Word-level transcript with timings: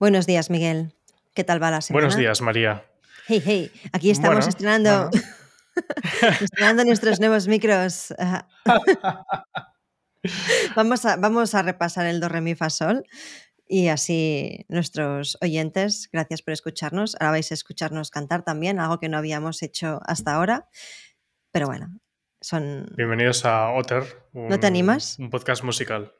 Buenos 0.00 0.26
días, 0.26 0.48
Miguel. 0.48 0.94
¿Qué 1.34 1.42
tal 1.42 1.60
va 1.60 1.72
la 1.72 1.80
semana? 1.80 2.04
Buenos 2.04 2.16
días, 2.16 2.40
María. 2.40 2.84
Hey, 3.26 3.42
hey. 3.44 3.72
Aquí 3.92 4.10
estamos 4.10 4.36
Bueno, 4.36 4.48
estrenando, 4.48 5.10
bueno. 5.10 5.26
estrenando 6.40 6.84
nuestros 6.84 7.18
nuevos 7.18 7.48
micros. 7.48 8.14
Vamos, 10.76 11.04
a, 11.04 11.16
vamos 11.16 11.54
a 11.54 11.62
repasar 11.62 12.06
el 12.06 12.20
do, 12.20 12.28
re, 12.28 12.40
mi, 12.40 12.54
fa, 12.54 12.70
sol. 12.70 13.04
Y 13.66 13.88
así 13.88 14.66
nuestros 14.68 15.38
oyentes, 15.40 16.08
gracias 16.12 16.42
por 16.42 16.52
escucharnos. 16.52 17.16
Ahora 17.20 17.30
vais 17.32 17.50
a 17.50 17.54
escucharnos 17.54 18.10
cantar 18.10 18.44
también, 18.44 18.80
algo 18.80 18.98
que 18.98 19.08
no 19.08 19.16
habíamos 19.16 19.62
hecho 19.62 20.00
hasta 20.04 20.34
ahora. 20.34 20.68
Pero 21.52 21.66
bueno, 21.66 21.98
son... 22.40 22.86
Bienvenidos 22.96 23.44
a 23.44 23.70
Otter, 23.70 24.04
un, 24.32 24.48
¿No 24.48 24.60
te 24.60 24.66
animas? 24.66 25.18
un 25.18 25.30
podcast 25.30 25.62
musical. 25.62 26.12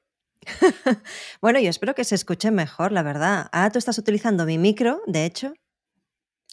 Bueno, 1.40 1.60
yo 1.60 1.70
espero 1.70 1.94
que 1.94 2.04
se 2.04 2.14
escuche 2.14 2.50
mejor, 2.50 2.92
la 2.92 3.02
verdad. 3.02 3.48
Ahora 3.52 3.70
tú 3.70 3.78
estás 3.78 3.98
utilizando 3.98 4.44
mi 4.46 4.58
micro, 4.58 5.00
de 5.06 5.24
hecho. 5.24 5.52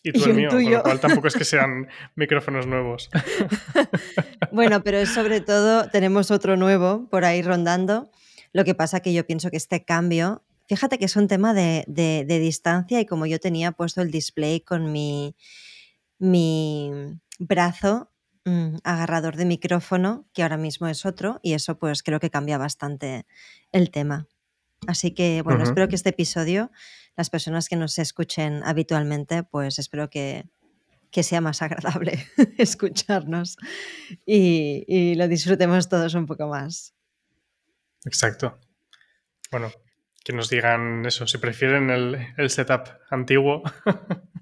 Y 0.04 0.12
tú 0.14 0.20
Y 0.20 0.24
el 0.30 0.34
mío, 0.36 0.50
con 0.50 0.58
tuyo. 0.60 0.78
lo 0.78 0.84
cual 0.84 1.00
tampoco 1.00 1.28
es 1.28 1.36
que 1.36 1.46
sean 1.46 1.88
micrófonos 2.16 2.68
nuevos. 2.68 3.10
Bueno, 4.52 4.84
pero 4.84 5.06
sobre 5.06 5.42
todo 5.42 5.90
tenemos 5.90 6.32
otro 6.32 6.58
nuevo 6.58 7.08
por 7.10 7.26
ahí 7.26 7.42
rondando. 7.42 8.12
Lo 8.54 8.64
que 8.64 8.76
pasa 8.76 9.00
que 9.02 9.14
yo 9.14 9.26
pienso 9.26 9.50
que 9.52 9.58
este 9.58 9.84
cambio, 9.84 10.44
fíjate 10.68 10.98
que 10.98 11.06
es 11.06 11.16
un 11.16 11.28
tema 11.28 11.54
de, 11.54 11.84
de- 11.88 12.26
de 12.28 12.40
distancia 12.40 13.00
y 13.00 13.06
como 13.06 13.26
yo 13.26 13.40
tenía 13.40 13.72
puesto 13.72 14.02
el 14.02 14.12
display 14.12 14.62
con 14.62 14.92
mi, 14.92 15.36
mi 16.20 16.92
brazo 17.40 18.12
mm, 18.46 18.78
agarrador 18.84 19.36
de 19.36 19.46
micrófono, 19.46 20.28
que 20.34 20.44
ahora 20.44 20.58
mismo 20.58 20.88
es 20.88 21.06
otro, 21.06 21.40
y 21.44 21.54
eso 21.54 21.78
pues 21.78 22.04
creo 22.04 22.20
que 22.20 22.30
cambia 22.30 22.58
bastante 22.58 23.26
el 23.72 23.92
tema. 23.92 24.28
Así 24.88 25.12
que 25.12 25.42
bueno, 25.42 25.64
espero 25.64 25.88
que 25.88 25.96
este 25.96 26.10
episodio, 26.10 26.72
las 27.16 27.30
personas 27.30 27.70
que 27.70 27.76
nos 27.76 27.98
escuchen 27.98 28.62
habitualmente, 28.64 29.44
pues 29.44 29.80
espero 29.80 30.10
que, 30.10 30.46
que 31.12 31.24
sea 31.24 31.42
más 31.42 31.62
agradable 31.62 32.28
escucharnos 32.58 33.58
y, 34.26 34.84
y 34.88 35.16
lo 35.16 35.28
disfrutemos 35.28 35.90
todos 35.90 36.14
un 36.14 36.26
poco 36.26 36.48
más. 36.48 36.94
Exacto. 38.06 38.60
Bueno, 39.52 39.72
que 40.24 40.34
nos 40.34 40.50
digan 40.50 41.06
eso, 41.06 41.28
si 41.28 41.38
prefieren 41.38 41.90
el, 41.90 42.34
el 42.38 42.50
setup 42.50 42.90
antiguo 43.10 43.64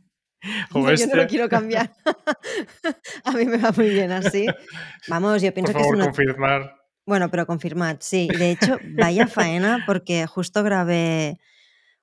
o 0.73 0.79
No, 0.79 0.89
este. 0.89 1.07
Yo 1.07 1.15
no 1.15 1.21
lo 1.21 1.27
quiero 1.27 1.49
cambiar. 1.49 1.93
A 3.23 3.31
mí 3.31 3.45
me 3.45 3.57
va 3.57 3.71
muy 3.71 3.89
bien 3.89 4.11
así. 4.11 4.45
Vamos, 5.07 5.41
yo 5.41 5.49
Por 5.49 5.53
pienso 5.55 5.73
que 5.73 5.79
favor, 5.79 5.95
es 5.95 5.97
una... 5.97 6.05
confirmar. 6.05 6.75
Bueno, 7.05 7.29
pero 7.29 7.45
confirmad, 7.45 7.97
sí. 7.99 8.27
De 8.37 8.51
hecho, 8.51 8.77
vaya 8.97 9.27
faena 9.27 9.83
porque 9.85 10.25
justo 10.27 10.63
grabé 10.63 11.37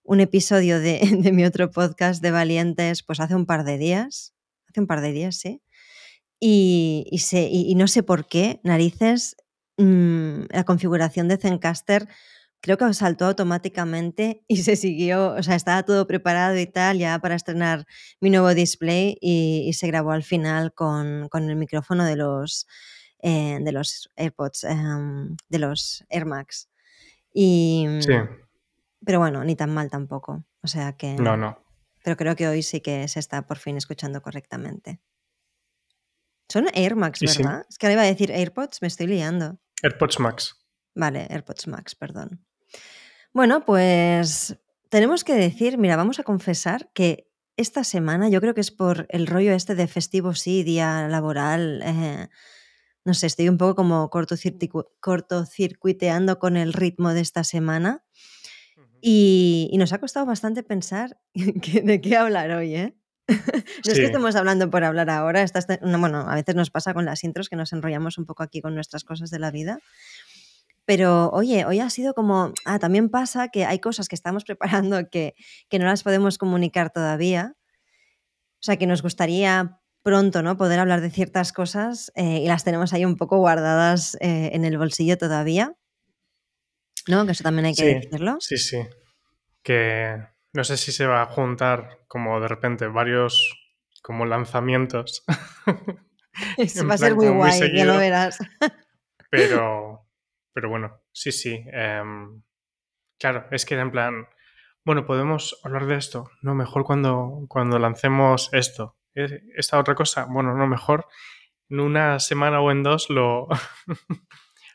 un 0.02 0.20
episodio 0.20 0.78
de, 0.80 1.00
de 1.22 1.32
mi 1.32 1.44
otro 1.44 1.70
podcast 1.70 2.22
de 2.22 2.30
Valientes 2.30 3.02
pues 3.02 3.20
hace 3.20 3.34
un 3.34 3.46
par 3.46 3.64
de 3.64 3.78
días. 3.78 4.34
Hace 4.68 4.80
un 4.80 4.86
par 4.86 5.00
de 5.00 5.12
días, 5.12 5.36
sí. 5.36 5.62
Y, 6.38 7.06
y 7.10 7.18
sé- 7.18 7.48
y- 7.50 7.70
y 7.70 7.74
no 7.74 7.86
sé 7.88 8.02
por 8.02 8.26
qué, 8.26 8.60
narices, 8.64 9.36
mm, 9.76 10.44
la 10.50 10.64
configuración 10.64 11.28
de 11.28 11.36
Zencaster 11.36 12.08
creo 12.60 12.76
que 12.76 12.92
saltó 12.94 13.26
automáticamente 13.26 14.42
y 14.48 14.58
se 14.58 14.76
siguió, 14.76 15.32
o 15.34 15.42
sea, 15.42 15.54
estaba 15.54 15.82
todo 15.82 16.06
preparado 16.06 16.58
y 16.58 16.66
tal 16.66 16.98
ya 16.98 17.18
para 17.18 17.34
estrenar 17.34 17.86
mi 18.20 18.30
nuevo 18.30 18.54
display 18.54 19.16
y, 19.20 19.64
y 19.66 19.72
se 19.72 19.86
grabó 19.86 20.12
al 20.12 20.22
final 20.22 20.72
con, 20.74 21.28
con 21.28 21.48
el 21.48 21.56
micrófono 21.56 22.04
de 22.04 22.16
los, 22.16 22.66
eh, 23.20 23.58
de 23.60 23.72
los 23.72 24.10
AirPods, 24.16 24.64
em, 24.64 25.36
de 25.48 25.58
los 25.58 26.04
Air 26.08 26.26
Max. 26.26 26.68
Y, 27.32 27.86
Sí, 28.00 28.12
Pero 29.04 29.18
bueno, 29.18 29.44
ni 29.44 29.56
tan 29.56 29.72
mal 29.72 29.90
tampoco. 29.90 30.44
O 30.62 30.66
sea 30.66 30.92
que... 30.92 31.14
no, 31.14 31.36
no. 31.36 31.58
Pero 32.02 32.16
creo 32.16 32.34
que 32.34 32.48
hoy 32.48 32.62
sí 32.62 32.80
que 32.80 33.06
se 33.08 33.20
está 33.20 33.46
por 33.46 33.58
fin 33.58 33.76
escuchando 33.76 34.22
correctamente. 34.22 35.00
Son 36.48 36.66
Air 36.72 36.96
Max, 36.96 37.18
sí. 37.18 37.26
¿verdad? 37.42 37.66
Es 37.68 37.76
que 37.76 37.86
ahora 37.86 37.92
iba 37.92 38.02
a 38.02 38.06
decir 38.06 38.32
AirPods, 38.32 38.80
me 38.80 38.88
estoy 38.88 39.06
liando. 39.06 39.60
AirPods 39.82 40.18
Max. 40.18 40.56
Vale, 40.94 41.26
AirPods 41.30 41.68
Max, 41.68 41.94
perdón. 41.94 42.44
Bueno, 43.32 43.64
pues 43.64 44.56
tenemos 44.88 45.24
que 45.24 45.34
decir, 45.34 45.78
mira, 45.78 45.96
vamos 45.96 46.18
a 46.18 46.24
confesar 46.24 46.90
que 46.92 47.28
esta 47.56 47.84
semana, 47.84 48.28
yo 48.28 48.40
creo 48.40 48.54
que 48.54 48.60
es 48.60 48.70
por 48.70 49.06
el 49.10 49.26
rollo 49.26 49.52
este 49.52 49.74
de 49.74 49.86
festivo, 49.86 50.34
sí, 50.34 50.62
día 50.62 51.06
laboral, 51.08 51.82
eh, 51.84 52.28
no 53.04 53.14
sé, 53.14 53.26
estoy 53.26 53.48
un 53.48 53.58
poco 53.58 53.74
como 53.76 54.10
cortocircuiteando 54.10 56.38
con 56.38 56.56
el 56.56 56.72
ritmo 56.72 57.12
de 57.14 57.20
esta 57.20 57.44
semana 57.44 58.04
y, 59.00 59.68
y 59.72 59.78
nos 59.78 59.92
ha 59.92 59.98
costado 59.98 60.26
bastante 60.26 60.62
pensar 60.62 61.18
que- 61.62 61.82
de 61.82 62.00
qué 62.00 62.16
hablar 62.16 62.50
hoy, 62.52 62.74
¿eh? 62.74 62.96
No 63.86 63.92
es 63.92 63.94
Sí. 63.94 64.00
que 64.00 64.06
estemos 64.06 64.34
hablando 64.36 64.70
por 64.70 64.84
hablar 64.84 65.08
ahora, 65.10 65.42
esta- 65.42 65.58
esta- 65.60 65.78
no, 65.82 65.98
bueno, 65.98 66.18
a 66.28 66.34
veces 66.34 66.54
nos 66.56 66.70
pasa 66.70 66.92
con 66.94 67.04
las 67.04 67.22
intros 67.24 67.48
que 67.48 67.56
nos 67.56 67.72
enrollamos 67.72 68.18
un 68.18 68.26
poco 68.26 68.42
aquí 68.42 68.60
con 68.60 68.74
nuestras 68.74 69.04
cosas 69.04 69.30
de 69.30 69.38
la 69.38 69.50
vida. 69.50 69.78
Pero 70.90 71.30
oye, 71.30 71.64
hoy 71.66 71.78
ha 71.78 71.88
sido 71.88 72.14
como, 72.14 72.52
ah, 72.64 72.80
también 72.80 73.10
pasa 73.10 73.46
que 73.46 73.64
hay 73.64 73.78
cosas 73.78 74.08
que 74.08 74.16
estamos 74.16 74.42
preparando 74.42 75.08
que, 75.08 75.36
que 75.68 75.78
no 75.78 75.84
las 75.84 76.02
podemos 76.02 76.36
comunicar 76.36 76.90
todavía. 76.90 77.54
O 77.54 78.62
sea, 78.62 78.76
que 78.76 78.88
nos 78.88 79.00
gustaría 79.00 79.78
pronto, 80.02 80.42
¿no? 80.42 80.56
Poder 80.56 80.80
hablar 80.80 81.00
de 81.00 81.12
ciertas 81.12 81.52
cosas 81.52 82.10
eh, 82.16 82.38
y 82.38 82.48
las 82.48 82.64
tenemos 82.64 82.92
ahí 82.92 83.04
un 83.04 83.16
poco 83.16 83.38
guardadas 83.38 84.16
eh, 84.16 84.50
en 84.52 84.64
el 84.64 84.78
bolsillo 84.78 85.16
todavía. 85.16 85.76
¿No? 87.06 87.24
Que 87.24 87.32
eso 87.32 87.44
también 87.44 87.66
hay 87.66 87.74
que 87.76 87.84
Sí, 87.84 87.94
decirlo. 87.94 88.38
sí, 88.40 88.56
sí. 88.58 88.78
Que 89.62 90.16
no 90.52 90.64
sé 90.64 90.76
si 90.76 90.90
se 90.90 91.06
va 91.06 91.22
a 91.22 91.26
juntar 91.26 92.00
como 92.08 92.40
de 92.40 92.48
repente 92.48 92.88
varios 92.88 93.56
como 94.02 94.26
lanzamientos, 94.26 95.22
Eso 96.56 96.84
va 96.84 96.94
a 96.94 96.98
ser 96.98 97.14
muy 97.14 97.28
guay, 97.28 97.76
ya 97.76 97.84
lo 97.84 97.96
verás. 97.96 98.38
pero, 99.30 99.99
pero 100.52 100.68
bueno, 100.68 101.00
sí, 101.12 101.32
sí. 101.32 101.64
em, 101.72 102.42
claro, 103.18 103.46
es 103.50 103.64
que 103.64 103.74
era 103.74 103.82
en 103.82 103.90
plan, 103.90 104.28
bueno, 104.84 105.04
podemos 105.06 105.60
hablar 105.64 105.86
de 105.86 105.96
esto. 105.96 106.30
No, 106.42 106.54
mejor 106.54 106.84
cuando, 106.84 107.44
cuando 107.48 107.78
lancemos 107.78 108.48
esto. 108.52 108.96
Eh, 109.14 109.40
Esta 109.56 109.78
otra 109.78 109.94
cosa, 109.94 110.26
bueno, 110.28 110.54
no, 110.54 110.66
mejor 110.66 111.06
en 111.68 111.80
una 111.80 112.18
semana 112.18 112.60
o 112.60 112.70
en 112.70 112.82
dos 112.82 113.10
lo, 113.10 113.48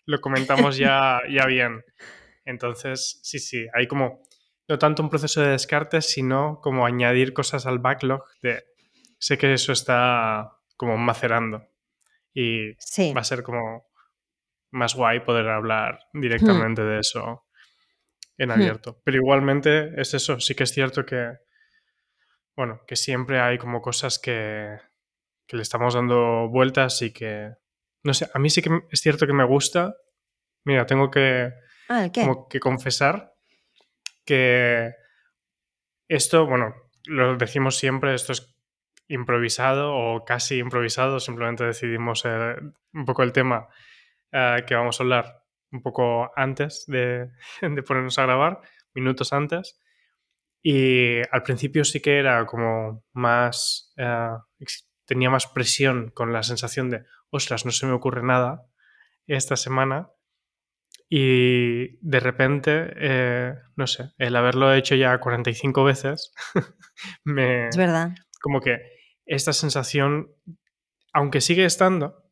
lo 0.05 0.21
comentamos 0.21 0.77
ya, 0.77 1.19
ya 1.29 1.45
bien. 1.45 1.83
Entonces, 2.45 3.19
sí, 3.23 3.39
sí, 3.39 3.67
hay 3.73 3.87
como 3.87 4.21
no 4.67 4.79
tanto 4.79 5.03
un 5.03 5.09
proceso 5.09 5.41
de 5.41 5.49
descarte, 5.49 6.01
sino 6.01 6.59
como 6.61 6.85
añadir 6.85 7.33
cosas 7.33 7.65
al 7.65 7.79
backlog 7.79 8.23
de 8.41 8.63
sé 9.19 9.37
que 9.37 9.53
eso 9.53 9.71
está 9.71 10.51
como 10.75 10.97
macerando 10.97 11.63
y 12.33 12.73
Sí. 12.79 13.13
va 13.13 13.21
a 13.21 13.23
ser 13.23 13.43
como 13.43 13.84
más 14.71 14.95
guay 14.95 15.21
poder 15.21 15.47
hablar 15.49 15.99
directamente 16.13 16.83
de 16.83 16.99
eso 16.99 17.45
en 18.37 18.49
Hmm. 18.49 18.51
abierto. 18.53 19.01
Pero 19.03 19.17
igualmente 19.17 19.99
es 19.99 20.13
eso, 20.13 20.39
sí 20.39 20.55
que 20.55 20.63
es 20.63 20.71
cierto 20.71 21.05
que, 21.05 21.33
bueno, 22.55 22.81
que 22.87 22.95
siempre 22.95 23.39
hay 23.39 23.57
como 23.57 23.81
cosas 23.81 24.19
que, 24.19 24.77
que 25.47 25.55
le 25.57 25.63
estamos 25.63 25.93
dando 25.93 26.49
vueltas 26.49 27.01
y 27.01 27.11
que, 27.13 27.51
no 28.03 28.13
sé, 28.13 28.29
a 28.33 28.39
mí 28.39 28.49
sí 28.49 28.61
que 28.61 28.69
es 28.91 28.99
cierto 28.99 29.25
que 29.25 29.33
me 29.33 29.45
gusta. 29.45 29.95
Mira, 30.65 30.85
tengo 30.85 31.09
que 31.11 31.51
Ah, 31.87 32.05
¿el 32.05 32.11
qué? 32.11 32.21
como 32.21 32.47
que 32.47 32.59
confesar 32.59 33.33
que 34.25 34.91
esto, 36.07 36.45
bueno, 36.45 36.73
lo 37.05 37.37
decimos 37.37 37.77
siempre, 37.77 38.13
esto 38.15 38.31
es 38.31 38.55
improvisado 39.07 39.95
o 39.95 40.25
casi 40.25 40.57
improvisado, 40.57 41.19
simplemente 41.19 41.63
decidimos 41.63 42.23
eh, 42.25 42.55
un 42.93 43.05
poco 43.05 43.23
el 43.23 43.31
tema 43.31 43.67
eh, 44.35 44.63
que 44.67 44.75
vamos 44.75 44.99
a 44.99 45.03
hablar 45.03 45.43
un 45.71 45.81
poco 45.81 46.29
antes 46.35 46.83
de, 46.87 47.29
de 47.61 47.83
ponernos 47.83 48.19
a 48.19 48.23
grabar, 48.23 48.59
minutos 48.93 49.31
antes. 49.33 49.79
Y 50.61 51.19
al 51.31 51.43
principio 51.43 51.85
sí 51.85 51.99
que 52.01 52.17
era 52.19 52.45
como 52.45 53.03
más, 53.13 53.93
ex- 54.59 54.89
tenía 55.05 55.29
más 55.29 55.45
presión 55.47 56.09
con 56.09 56.33
la 56.33 56.41
sensación 56.43 56.89
de, 56.89 57.03
ostras, 57.29 57.65
no 57.65 57.71
se 57.71 57.85
me 57.85 57.93
ocurre 57.93 58.23
nada 58.23 58.65
esta 59.27 59.55
semana. 59.55 60.09
Y 61.07 61.97
de 62.01 62.19
repente, 62.19 62.93
eh, 62.97 63.53
no 63.75 63.85
sé, 63.85 64.11
el 64.17 64.35
haberlo 64.35 64.73
hecho 64.73 64.95
ya 64.95 65.19
45 65.19 65.83
veces, 65.83 66.33
me, 67.23 67.67
Es 67.69 67.77
verdad. 67.77 68.15
como 68.41 68.59
que 68.59 68.79
esta 69.25 69.53
sensación, 69.53 70.31
aunque 71.13 71.41
sigue 71.41 71.65
estando, 71.65 72.24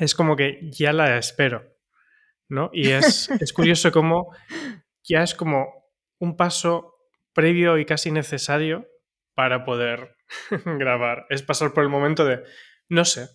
es 0.00 0.14
como 0.14 0.36
que 0.36 0.58
ya 0.72 0.92
la 0.92 1.16
espero, 1.16 1.64
¿no? 2.48 2.70
Y 2.72 2.90
es, 2.90 3.30
es 3.40 3.52
curioso 3.52 3.92
como 3.92 4.34
ya 5.04 5.22
es 5.22 5.34
como 5.34 5.92
un 6.18 6.36
paso 6.36 6.96
previo 7.32 7.78
y 7.78 7.84
casi 7.84 8.10
necesario 8.10 8.88
para 9.34 9.64
poder 9.64 10.16
grabar. 10.64 11.26
Es 11.30 11.42
pasar 11.42 11.72
por 11.72 11.84
el 11.84 11.90
momento 11.90 12.24
de, 12.24 12.42
no 12.88 13.04
sé, 13.04 13.28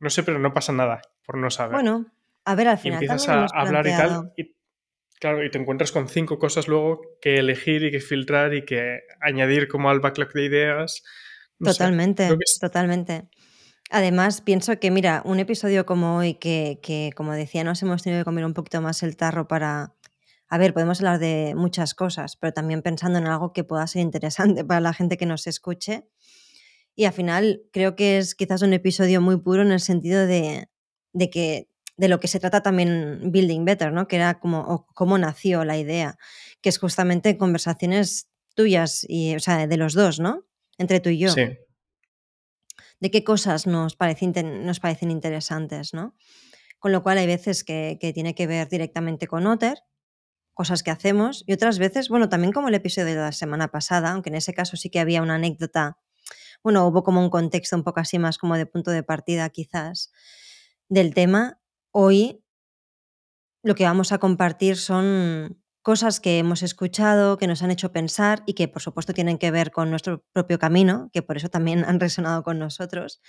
no 0.00 0.10
sé, 0.10 0.22
pero 0.22 0.38
no 0.38 0.52
pasa 0.52 0.72
nada 0.72 1.00
por 1.24 1.38
no 1.38 1.50
saber. 1.50 1.74
Bueno, 1.74 2.12
a 2.44 2.54
ver, 2.54 2.68
al 2.68 2.78
y 2.78 2.80
final 2.80 2.94
empiezas 2.94 3.26
también 3.26 3.48
a 3.54 3.60
hablar 3.60 3.86
y 3.86 3.90
tal. 3.90 4.32
Y, 4.36 4.60
Claro, 5.20 5.44
y 5.44 5.50
te 5.50 5.58
encuentras 5.58 5.92
con 5.92 6.08
cinco 6.08 6.38
cosas 6.38 6.66
luego 6.66 7.02
que 7.20 7.36
elegir 7.36 7.84
y 7.84 7.90
que 7.90 8.00
filtrar 8.00 8.54
y 8.54 8.64
que 8.64 9.00
añadir 9.20 9.68
como 9.68 9.90
al 9.90 10.00
backlog 10.00 10.32
de 10.32 10.44
ideas. 10.46 11.02
totalmente, 11.62 12.34
totalmente. 12.58 13.28
Además, 13.90 14.40
pienso 14.40 14.78
que, 14.78 14.92
mira, 14.92 15.20
un 15.24 15.40
episodio 15.40 15.84
como 15.84 16.16
hoy, 16.16 16.34
que, 16.34 16.78
que, 16.80 17.10
como 17.16 17.32
decía, 17.32 17.64
nos 17.64 17.82
hemos 17.82 18.04
tenido 18.04 18.20
que 18.20 18.24
comer 18.24 18.44
un 18.44 18.54
poquito 18.54 18.80
más 18.80 19.02
el 19.02 19.16
tarro 19.16 19.48
para... 19.48 19.96
A 20.48 20.58
ver, 20.58 20.72
podemos 20.72 21.00
hablar 21.00 21.18
de 21.18 21.54
muchas 21.56 21.94
cosas, 21.94 22.36
pero 22.36 22.52
también 22.52 22.82
pensando 22.82 23.18
en 23.18 23.26
algo 23.26 23.52
que 23.52 23.64
pueda 23.64 23.86
ser 23.88 24.02
interesante 24.02 24.64
para 24.64 24.80
la 24.80 24.94
gente 24.94 25.16
que 25.16 25.26
nos 25.26 25.48
escuche. 25.48 26.08
Y 26.94 27.04
al 27.04 27.12
final 27.12 27.62
creo 27.72 27.96
que 27.96 28.18
es 28.18 28.36
quizás 28.36 28.62
un 28.62 28.72
episodio 28.72 29.20
muy 29.20 29.38
puro 29.38 29.62
en 29.62 29.72
el 29.72 29.80
sentido 29.80 30.24
de, 30.24 30.68
de 31.12 31.30
que 31.30 31.68
de 31.96 32.08
lo 32.08 32.20
que 32.20 32.28
se 32.28 32.40
trata 32.40 32.62
también 32.62 33.32
Building 33.32 33.64
Better, 33.64 33.92
¿no? 33.92 34.08
Que 34.08 34.16
era 34.16 34.38
como 34.38 34.86
cómo 34.94 35.18
nació 35.18 35.64
la 35.64 35.76
idea, 35.76 36.16
que 36.62 36.68
es 36.68 36.78
justamente 36.78 37.36
conversaciones 37.36 38.28
tuyas 38.54 39.04
y, 39.06 39.34
o 39.34 39.40
sea, 39.40 39.66
de 39.66 39.76
los 39.76 39.94
dos, 39.94 40.18
¿no? 40.18 40.44
Entre 40.78 41.00
tú 41.00 41.10
y 41.10 41.18
yo. 41.18 41.30
Sí 41.30 41.58
de 43.00 43.10
qué 43.10 43.24
cosas 43.24 43.66
nos 43.66 43.96
parecen, 43.96 45.10
interesantes, 45.10 45.94
¿no? 45.94 46.14
Con 46.78 46.92
lo 46.92 47.02
cual 47.02 47.18
hay 47.18 47.26
veces 47.26 47.64
que, 47.64 47.98
tiene 48.14 48.34
que 48.34 48.46
ver 48.46 48.68
directamente 48.68 49.26
con 49.26 49.46
Otter, 49.46 49.78
cosas 50.54 50.82
que 50.82 50.90
hacemos, 50.90 51.42
y 51.46 51.52
otras 51.54 51.78
veces, 51.78 52.08
bueno, 52.08 52.28
también 52.28 52.52
como 52.52 52.68
el 52.68 52.74
episodio 52.74 53.14
de 53.14 53.20
la 53.20 53.32
semana 53.32 53.68
pasada, 53.68 54.12
aunque 54.12 54.28
en 54.28 54.36
ese 54.36 54.52
caso 54.52 54.76
sí 54.76 54.90
que 54.90 55.00
había 55.00 55.22
una 55.22 55.36
anécdota, 55.36 55.98
bueno, 56.62 56.86
hubo 56.86 57.02
como 57.02 57.20
un 57.20 57.30
contexto 57.30 57.76
un 57.76 57.84
poco 57.84 58.00
así 58.00 58.18
más 58.18 58.36
como 58.36 58.56
de 58.56 58.66
punto 58.66 58.90
de 58.90 59.02
partida 59.02 59.48
quizás 59.48 60.12
del 60.88 61.14
tema, 61.14 61.58
hoy 61.92 62.44
lo 63.62 63.74
que 63.74 63.84
vamos 63.84 64.12
a 64.12 64.18
compartir 64.18 64.76
son 64.76 65.59
cosas 65.82 66.20
que 66.20 66.38
hemos 66.38 66.62
escuchado, 66.62 67.38
que 67.38 67.46
nos 67.46 67.62
han 67.62 67.70
hecho 67.70 67.92
pensar 67.92 68.42
y 68.46 68.54
que 68.54 68.68
por 68.68 68.82
supuesto 68.82 69.14
tienen 69.14 69.38
que 69.38 69.50
ver 69.50 69.70
con 69.70 69.90
nuestro 69.90 70.24
propio 70.32 70.58
camino, 70.58 71.10
que 71.12 71.22
por 71.22 71.36
eso 71.36 71.48
también 71.48 71.84
han 71.88 72.00
resonado 72.00 72.42
con 72.42 72.58
nosotros. 72.58 73.20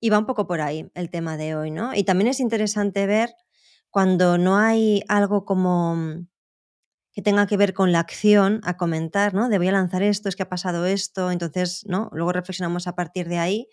Y 0.00 0.10
va 0.10 0.18
un 0.18 0.26
poco 0.26 0.46
por 0.46 0.60
ahí 0.60 0.90
el 0.94 1.10
tema 1.10 1.36
de 1.36 1.54
hoy, 1.54 1.70
¿no? 1.70 1.94
Y 1.94 2.04
también 2.04 2.28
es 2.28 2.40
interesante 2.40 3.06
ver 3.06 3.34
cuando 3.90 4.38
no 4.38 4.56
hay 4.56 5.02
algo 5.08 5.44
como 5.44 5.96
mm, 5.96 6.28
que 7.12 7.22
tenga 7.22 7.46
que 7.46 7.56
ver 7.56 7.74
con 7.74 7.92
la 7.92 8.00
acción 8.00 8.60
a 8.64 8.76
comentar, 8.76 9.34
¿no? 9.34 9.48
De 9.48 9.58
voy 9.58 9.68
a 9.68 9.72
lanzar 9.72 10.02
esto, 10.02 10.28
es 10.28 10.36
que 10.36 10.44
ha 10.44 10.48
pasado 10.48 10.86
esto, 10.86 11.30
entonces, 11.30 11.84
¿no? 11.86 12.08
Luego 12.12 12.32
reflexionamos 12.32 12.86
a 12.86 12.94
partir 12.94 13.28
de 13.28 13.38
ahí. 13.38 13.68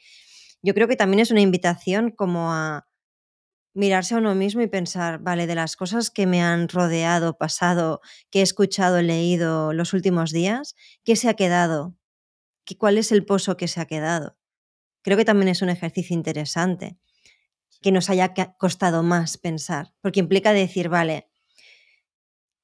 Yo 0.62 0.74
creo 0.74 0.88
que 0.88 0.96
también 0.96 1.20
es 1.20 1.32
una 1.32 1.42
invitación 1.42 2.12
como 2.12 2.52
a, 2.52 2.88
mirarse 3.78 4.16
a 4.16 4.18
uno 4.18 4.34
mismo 4.34 4.62
y 4.62 4.68
pensar, 4.68 5.20
vale, 5.20 5.46
de 5.46 5.54
las 5.54 5.76
cosas 5.76 6.10
que 6.10 6.26
me 6.26 6.42
han 6.42 6.68
rodeado, 6.68 7.38
pasado, 7.38 8.02
que 8.32 8.40
he 8.40 8.42
escuchado, 8.42 9.02
leído 9.04 9.72
los 9.72 9.94
últimos 9.94 10.32
días, 10.32 10.76
¿qué 11.04 11.16
se 11.16 11.30
ha 11.30 11.36
quedado? 11.36 11.96
¿Cuál 12.80 12.98
es 12.98 13.12
el 13.12 13.24
pozo 13.24 13.56
que 13.56 13.68
se 13.68 13.80
ha 13.80 13.86
quedado? 13.86 14.36
Creo 15.04 15.16
que 15.16 15.26
también 15.26 15.50
es 15.50 15.62
un 15.62 15.70
ejercicio 15.70 16.16
interesante, 16.16 16.98
que 17.82 17.92
nos 17.92 18.10
haya 18.10 18.34
costado 18.58 19.04
más 19.04 19.38
pensar, 19.38 19.94
porque 20.02 20.22
implica 20.22 20.54
decir, 20.54 20.90
vale, 20.90 21.30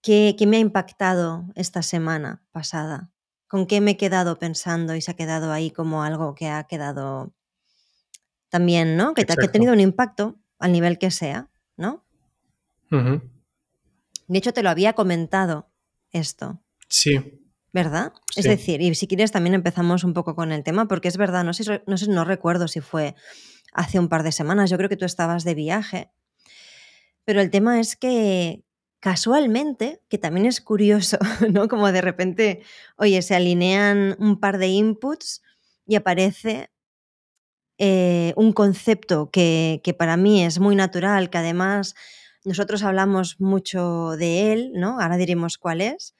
¿qué, 0.01 0.35
qué 0.37 0.47
me 0.47 0.57
ha 0.57 0.61
impactado 0.61 1.45
esta 1.53 1.83
semana 1.83 2.43
pasada? 2.51 3.11
¿Con 3.47 3.67
qué 3.67 3.81
me 3.81 3.91
he 3.91 3.97
quedado 3.97 4.39
pensando 4.39 4.95
y 4.95 5.01
se 5.01 5.11
ha 5.11 5.15
quedado 5.15 5.51
ahí 5.51 5.69
como 5.69 6.01
algo 6.01 6.33
que 6.33 6.49
ha 6.49 6.63
quedado 6.63 7.35
también, 8.49 8.97
¿no? 8.97 9.13
Que, 9.13 9.25
que 9.25 9.33
ha 9.33 9.51
tenido 9.51 9.73
un 9.73 9.79
impacto 9.79 10.39
al 10.63 10.71
nivel 10.71 10.97
que 10.97 11.11
sea, 11.11 11.49
¿no? 11.75 12.05
De 12.89 14.37
hecho, 14.37 14.53
te 14.53 14.63
lo 14.63 14.69
había 14.69 14.93
comentado 14.93 15.69
esto. 16.11 16.61
Sí. 16.87 17.41
¿Verdad? 17.73 18.13
Es 18.37 18.45
decir, 18.45 18.81
y 18.81 18.95
si 18.95 19.07
quieres 19.07 19.33
también 19.33 19.55
empezamos 19.55 20.05
un 20.05 20.13
poco 20.13 20.35
con 20.35 20.53
el 20.53 20.63
tema, 20.63 20.87
porque 20.87 21.09
es 21.09 21.17
verdad, 21.17 21.43
no 21.43 21.53
sé, 21.53 21.83
no 21.85 21.97
sé, 21.97 22.07
no 22.07 22.23
recuerdo 22.23 22.69
si 22.69 22.79
fue 22.79 23.15
hace 23.73 23.99
un 23.99 24.07
par 24.07 24.23
de 24.23 24.31
semanas, 24.31 24.69
yo 24.69 24.77
creo 24.77 24.87
que 24.87 24.95
tú 24.95 25.03
estabas 25.03 25.43
de 25.43 25.53
viaje, 25.53 26.11
pero 27.25 27.41
el 27.41 27.49
tema 27.49 27.81
es 27.81 27.97
que 27.97 28.63
casualmente, 29.01 30.01
que 30.07 30.17
también 30.17 30.45
es 30.45 30.61
curioso, 30.61 31.17
¿no? 31.51 31.67
Como 31.67 31.91
de 31.91 32.01
repente, 32.01 32.61
oye, 32.95 33.21
se 33.21 33.35
alinean 33.35 34.15
un 34.17 34.39
par 34.39 34.59
de 34.59 34.67
inputs 34.67 35.41
y 35.85 35.95
aparece 35.95 36.69
eh, 37.77 38.33
un 38.35 38.53
concepto 38.53 39.29
que, 39.31 39.81
para 39.97 40.17
mí 40.17 40.43
es 40.43 40.59
muy 40.59 40.75
natural, 40.75 41.29
que 41.29 41.39
además 41.39 41.95
nosotros 42.45 42.83
hablamos 42.83 43.39
mucho 43.39 44.11
de 44.11 44.53
él, 44.53 44.71
¿no? 44.75 44.99
Ahora 44.99 45.17
diremos 45.17 45.57
cuál 45.57 45.81
es. 45.81 46.15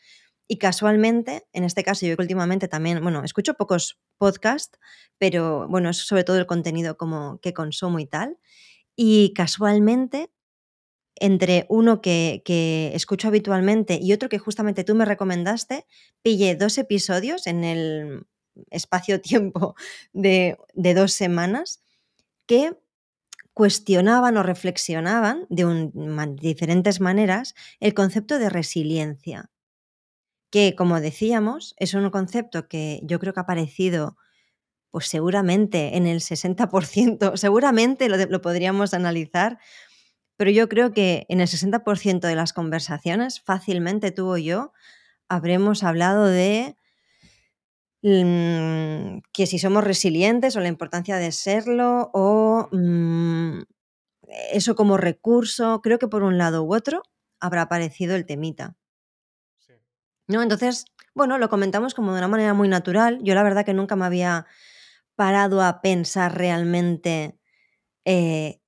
Y 0.48 0.58
casualmente, 0.58 1.44
en 1.54 1.64
este 1.64 1.84
caso, 1.84 2.06
yo 2.06 2.16
que 2.16 2.22
últimamente 2.22 2.68
también, 2.68 3.02
bueno, 3.02 3.24
escucho 3.24 3.54
pocos 3.56 4.00
podcasts, 4.18 4.80
pero 5.18 5.68
bueno, 5.70 5.90
es 5.90 5.98
sobre 5.98 6.24
todo 6.24 6.38
el 6.38 6.46
contenido 6.48 6.98
como 6.98 7.40
que 7.40 7.54
consumo 7.54 8.00
y 8.00 8.08
tal. 8.08 8.38
Y 8.96 9.34
casualmente, 9.34 10.32
entre 11.16 11.66
uno 11.70 12.02
que, 12.02 12.42
que, 12.46 12.92
escucho 12.96 13.28
habitualmente 13.28 14.00
y 14.02 14.14
otro 14.14 14.30
que 14.30 14.40
justamente 14.40 14.84
tú 14.84 14.96
me 14.96 15.06
recomendaste, 15.06 15.86
pillé 16.24 16.56
dos 16.56 16.78
episodios 16.78 17.48
en 17.48 17.64
el 17.64 18.26
espacio-tiempo 18.70 19.76
de, 20.14 20.58
dos 20.74 21.14
semanas 21.14 21.82
que 22.46 22.78
cuestionaban 23.54 24.38
o 24.38 24.44
reflexionaban 24.44 25.46
de, 25.50 25.92
diferentes 26.42 27.00
maneras 27.00 27.56
el 27.80 27.94
concepto 27.94 28.40
de 28.40 28.50
resiliencia, 28.50 29.52
que 30.50 30.76
como 30.76 31.00
decíamos 31.00 31.76
es 31.78 31.94
un 31.94 32.10
concepto 32.10 32.68
que 32.68 33.00
yo 33.04 33.20
creo 33.20 33.34
que 33.34 33.40
ha 33.40 33.44
aparecido 33.44 34.18
pues 34.90 35.08
seguramente 35.08 35.98
en 35.98 36.06
el 36.06 36.20
60%, 36.20 37.38
seguramente 37.38 38.10
lo, 38.10 38.18
lo 38.18 38.42
podríamos 38.42 38.94
analizar, 38.94 39.58
pero 40.38 40.52
yo 40.52 40.70
creo 40.70 40.92
que 40.92 41.26
en 41.30 41.42
el 41.42 41.48
60% 41.48 42.20
de 42.20 42.36
las 42.36 42.54
conversaciones 42.54 43.42
fácilmente 43.42 44.12
tú 44.12 44.30
o 44.30 44.38
yo 44.38 44.72
habremos 45.30 45.84
hablado 45.84 46.26
de 46.26 46.78
Mm, 48.04 49.20
que 49.32 49.48
si 49.48 49.60
somos 49.60 49.82
resilientes 49.82 50.58
o 50.58 50.60
la 50.60 50.68
importancia 50.68 51.16
de 51.16 51.32
serlo 51.32 52.12
o 52.14 52.68
mm, 52.74 53.62
eso 54.52 54.76
como 54.76 54.98
recurso, 54.98 55.82
creo 55.82 56.00
que 56.00 56.10
por 56.10 56.24
un 56.24 56.38
lado 56.38 56.64
u 56.64 56.76
otro 56.76 57.02
habrá 57.40 57.64
aparecido 57.64 58.16
el 58.16 58.26
temita. 58.26 58.76
¿No? 60.28 60.42
Entonces, 60.42 60.86
bueno, 61.16 61.38
lo 61.38 61.50
comentamos 61.50 61.94
como 61.94 62.12
de 62.12 62.18
una 62.18 62.28
manera 62.28 62.54
muy 62.54 62.68
natural. 62.68 63.20
Yo 63.24 63.36
la 63.36 63.44
verdad 63.44 63.66
que 63.66 63.74
nunca 63.74 63.96
me 63.96 64.06
había 64.06 64.48
parado 65.16 65.62
a 65.62 65.82
pensar 65.82 66.38
realmente 66.38 67.40
eh, 68.04 68.62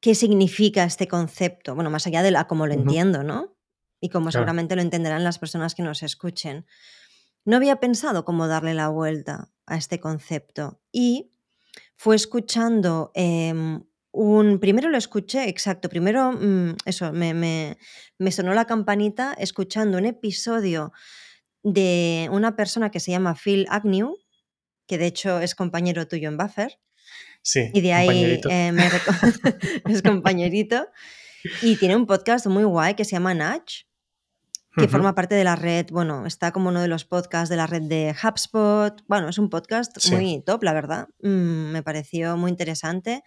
qué 0.00 0.14
significa 0.14 0.84
este 0.84 1.06
concepto. 1.06 1.74
Bueno, 1.74 1.90
más 1.90 2.06
allá 2.06 2.22
de 2.22 2.30
la, 2.30 2.46
cómo 2.46 2.66
lo 2.66 2.74
entiendo, 2.74 3.22
¿no? 3.22 3.56
Y 4.00 4.08
como 4.08 4.30
seguramente 4.30 4.76
lo 4.76 4.82
entenderán 4.82 5.24
las 5.24 5.38
personas 5.38 5.74
que 5.74 5.82
nos 5.82 6.02
escuchen. 6.02 6.66
No 7.44 7.56
había 7.56 7.76
pensado 7.76 8.24
cómo 8.24 8.48
darle 8.48 8.74
la 8.74 8.88
vuelta 8.88 9.50
a 9.66 9.76
este 9.76 10.00
concepto 10.00 10.80
y 10.92 11.30
fue 11.96 12.16
escuchando 12.16 13.10
em, 13.14 13.82
un... 14.12 14.58
Primero 14.60 14.88
lo 14.88 14.96
escuché, 14.96 15.48
exacto, 15.48 15.88
primero 15.88 16.32
mm, 16.32 16.76
eso, 16.86 17.12
me, 17.12 17.34
me, 17.34 17.78
me 18.18 18.32
sonó 18.32 18.54
la 18.54 18.66
campanita 18.66 19.34
escuchando 19.38 19.98
un 19.98 20.06
episodio 20.06 20.92
de 21.62 22.28
una 22.30 22.56
persona 22.56 22.90
que 22.90 23.00
se 23.00 23.10
llama 23.10 23.34
Phil 23.34 23.66
Agnew, 23.70 24.16
que 24.86 24.98
de 24.98 25.06
hecho 25.06 25.40
es 25.40 25.54
compañero 25.54 26.06
tuyo 26.06 26.28
en 26.28 26.36
Buffer. 26.36 26.78
Sí. 27.42 27.70
Y 27.74 27.80
de 27.80 27.92
ahí 27.92 28.40
eh, 28.48 28.72
me 28.72 28.86
es 29.92 30.02
compañerito. 30.02 30.88
Y 31.60 31.76
tiene 31.76 31.96
un 31.96 32.06
podcast 32.06 32.46
muy 32.46 32.64
guay 32.64 32.94
que 32.94 33.04
se 33.04 33.12
llama 33.12 33.34
Natch, 33.34 33.84
que 34.76 34.88
forma 34.88 35.14
parte 35.14 35.34
de 35.34 35.44
la 35.44 35.56
red, 35.56 35.86
bueno, 35.90 36.26
está 36.26 36.52
como 36.52 36.68
uno 36.68 36.80
de 36.80 36.88
los 36.88 37.04
podcasts 37.04 37.48
de 37.48 37.56
la 37.56 37.66
red 37.66 37.82
de 37.82 38.14
HubSpot. 38.14 39.02
Bueno, 39.06 39.28
es 39.28 39.38
un 39.38 39.48
podcast 39.48 39.96
muy 40.10 40.42
top, 40.44 40.64
la 40.64 40.72
verdad. 40.72 41.08
Mm, 41.22 41.72
me 41.72 41.82
pareció 41.82 42.36
muy 42.36 42.50
interesante. 42.50 43.22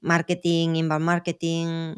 Marketing, 0.00 0.76
inbound 0.76 1.04
marketing, 1.04 1.96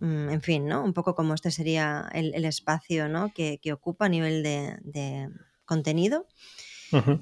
mm, 0.00 0.28
en 0.28 0.42
fin, 0.42 0.66
¿no? 0.66 0.84
Un 0.84 0.92
poco 0.92 1.14
como 1.14 1.34
este 1.34 1.50
sería 1.50 2.08
el, 2.12 2.44
espacio 2.44 3.08
¿no? 3.08 3.32
que, 3.32 3.60
ocupa 3.72 4.06
a 4.06 4.08
nivel 4.10 4.42
de, 4.42 5.28
contenido. 5.64 6.26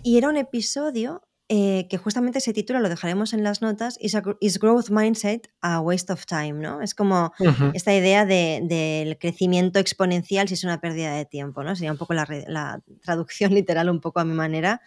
Y 0.02 0.18
era 0.18 0.28
un 0.28 0.36
episodio 0.36 1.25
eh, 1.48 1.86
que 1.88 1.96
justamente 1.96 2.38
ese 2.38 2.52
título 2.52 2.80
lo 2.80 2.88
dejaremos 2.88 3.32
en 3.32 3.44
las 3.44 3.62
notas, 3.62 3.98
Is, 4.00 4.58
Growth 4.58 4.90
Mindset 4.90 5.48
a 5.60 5.80
Waste 5.80 6.12
of 6.12 6.26
Time, 6.26 6.54
¿no? 6.54 6.82
Es 6.82 6.92
como 6.92 7.32
esta 7.72 7.94
idea 7.94 8.26
del 8.26 9.16
crecimiento 9.18 9.78
exponencial 9.78 10.48
si 10.48 10.54
es 10.54 10.64
una 10.64 10.80
pérdida 10.80 11.14
de 11.14 11.24
tiempo, 11.24 11.62
¿no? 11.62 11.76
Sería 11.76 11.92
un 11.92 11.98
poco 11.98 12.14
la, 12.14 12.82
traducción 13.00 13.54
literal, 13.54 13.88
un 13.90 14.00
poco 14.00 14.18
a 14.18 14.24
mi 14.24 14.34
manera, 14.34 14.80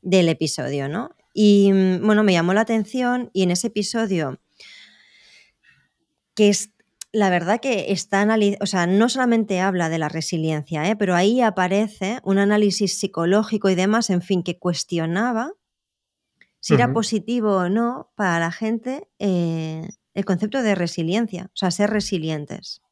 del 0.00 0.28
episodio, 0.28 0.88
¿no? 0.88 1.16
Y 1.34 1.72
mm, 1.72 2.06
bueno, 2.06 2.22
me 2.22 2.32
llamó 2.32 2.54
la 2.54 2.60
atención 2.60 3.30
y 3.32 3.42
en 3.42 3.50
ese 3.50 3.66
episodio, 3.66 4.38
que 6.36 6.48
es 6.48 6.70
la 7.10 7.30
verdad 7.30 7.58
que 7.58 7.90
está 7.90 8.24
o 8.60 8.66
sea, 8.66 8.86
no 8.86 9.08
solamente 9.08 9.58
habla 9.58 9.88
de 9.88 9.98
la 9.98 10.08
resiliencia, 10.08 10.88
¿eh? 10.88 10.94
pero 10.94 11.16
ahí 11.16 11.40
aparece 11.40 12.20
un 12.22 12.38
análisis 12.38 13.00
psicológico 13.00 13.68
y 13.68 13.74
demás, 13.74 14.10
en 14.10 14.22
fin, 14.22 14.44
que 14.44 14.58
cuestionaba 14.58 15.54
si 16.60 16.74
era 16.74 16.92
positivo 16.92 17.56
o 17.56 17.68
no 17.68 18.12
para 18.16 18.38
la 18.40 18.50
gente 18.50 19.08
eh, 19.18 19.88
el 20.14 20.24
concepto 20.24 20.62
de 20.62 20.74
resiliencia, 20.74 21.44
o 21.46 21.56
sea, 21.56 21.70
ser 21.70 21.90
resilientes. 21.90 22.82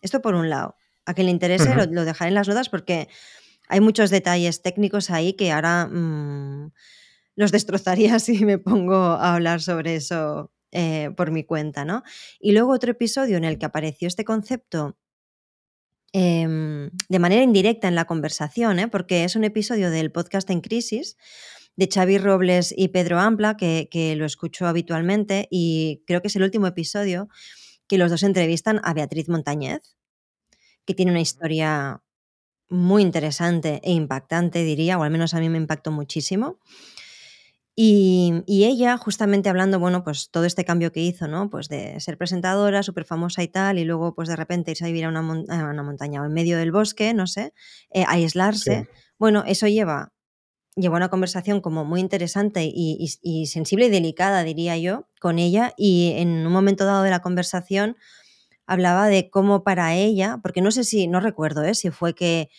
Esto 0.00 0.22
por 0.22 0.34
un 0.34 0.48
lado. 0.48 0.76
A 1.04 1.14
quien 1.14 1.26
le 1.26 1.32
interese 1.32 1.74
lo, 1.74 2.04
dejaré 2.04 2.28
en 2.28 2.34
las 2.34 2.48
notas 2.48 2.68
porque 2.68 3.08
hay 3.68 3.80
muchos 3.80 4.10
detalles 4.10 4.62
técnicos 4.62 5.10
ahí 5.10 5.32
que 5.32 5.50
ahora 5.50 5.86
mm, 5.86 6.70
los 7.34 7.50
destrozaría 7.50 8.18
si 8.20 8.44
me 8.44 8.58
pongo 8.58 8.94
a 8.94 9.34
hablar 9.34 9.60
sobre 9.60 9.96
eso 9.96 10.52
eh, 10.70 11.10
por 11.16 11.30
mi 11.30 11.44
cuenta, 11.44 11.84
¿no? 11.84 12.02
Y 12.38 12.52
luego 12.52 12.72
otro 12.72 12.92
episodio 12.92 13.38
en 13.38 13.44
el 13.44 13.58
que 13.58 13.66
apareció 13.66 14.06
este 14.06 14.24
concepto 14.24 14.98
em, 16.12 16.90
de 17.08 17.18
manera 17.18 17.42
indirecta 17.42 17.88
en 17.88 17.94
la 17.94 18.04
conversación, 18.04 18.78
¿eh? 18.78 18.88
porque 18.88 19.24
es 19.24 19.34
un 19.34 19.44
episodio 19.44 19.90
del 19.90 20.12
podcast 20.12 20.48
En 20.50 20.60
Crisis 20.60 21.16
de 21.78 21.88
Xavi 21.88 22.18
Robles 22.18 22.74
y 22.76 22.88
Pedro 22.88 23.20
Ampla, 23.20 23.56
que, 23.56 24.14
lo 24.16 24.26
escucho 24.26 24.66
habitualmente, 24.66 25.46
y 25.48 26.02
creo 26.08 26.20
que 26.20 26.26
es 26.26 26.34
el 26.34 26.42
último 26.42 26.66
episodio 26.66 27.28
que 27.86 27.98
los 27.98 28.10
dos 28.10 28.24
entrevistan 28.24 28.80
a 28.82 28.94
Beatriz 28.94 29.28
Montañez, 29.28 29.96
que 30.84 30.94
tiene 30.94 31.12
una 31.12 31.20
historia 31.20 32.02
muy 32.68 33.02
interesante 33.02 33.80
e 33.84 33.92
impactante, 33.92 34.64
diría, 34.64 34.98
o 34.98 35.04
al 35.04 35.12
menos 35.12 35.34
a 35.34 35.40
mí 35.40 35.48
me 35.48 35.56
impactó 35.56 35.92
muchísimo. 35.92 36.58
Y, 37.76 38.42
ella, 38.48 38.96
justamente 38.96 39.48
hablando, 39.48 39.78
bueno, 39.78 40.02
pues 40.02 40.30
todo 40.32 40.46
este 40.46 40.64
cambio 40.64 40.90
que 40.90 40.98
hizo, 40.98 41.28
¿no? 41.28 41.48
Pues 41.48 41.68
de 41.68 42.00
ser 42.00 42.18
presentadora, 42.18 42.82
súper 42.82 43.04
famosa 43.04 43.44
y 43.44 43.48
tal, 43.48 43.78
y 43.78 43.84
luego, 43.84 44.16
pues 44.16 44.28
de 44.28 44.34
repente 44.34 44.72
irse 44.72 44.84
a 44.84 44.88
vivir 44.88 45.04
a 45.04 45.10
una, 45.10 45.22
montaña 45.22 46.22
o 46.22 46.24
en 46.24 46.32
medio 46.32 46.58
del 46.58 46.72
bosque, 46.72 47.14
no 47.14 47.28
sé, 47.28 47.52
eh, 47.90 48.04
aislarse. 48.08 48.88
Bueno, 49.16 49.44
eso 49.46 49.68
lleva 49.68 50.12
llevó 50.78 50.96
una 50.96 51.08
conversación 51.08 51.60
como 51.60 51.84
muy 51.84 52.00
interesante 52.00 52.70
y, 52.72 53.46
sensible 53.46 53.86
y 53.86 53.90
delicada, 53.90 54.44
diría 54.44 54.76
yo, 54.76 55.08
con 55.20 55.38
ella 55.38 55.74
y 55.76 56.14
en 56.16 56.46
un 56.46 56.52
momento 56.52 56.84
dado 56.84 57.02
de 57.02 57.10
la 57.10 57.20
conversación 57.20 57.96
hablaba 58.66 59.08
de 59.08 59.30
cómo 59.30 59.64
para 59.64 59.94
ella, 59.94 60.38
porque 60.42 60.60
no 60.60 60.70
sé 60.70 60.84
si, 60.84 61.06
no 61.08 61.20
recuerdo 61.20 61.64
¿eh? 61.64 61.74
si 61.74 61.90
fue 61.90 62.14
que 62.14 62.50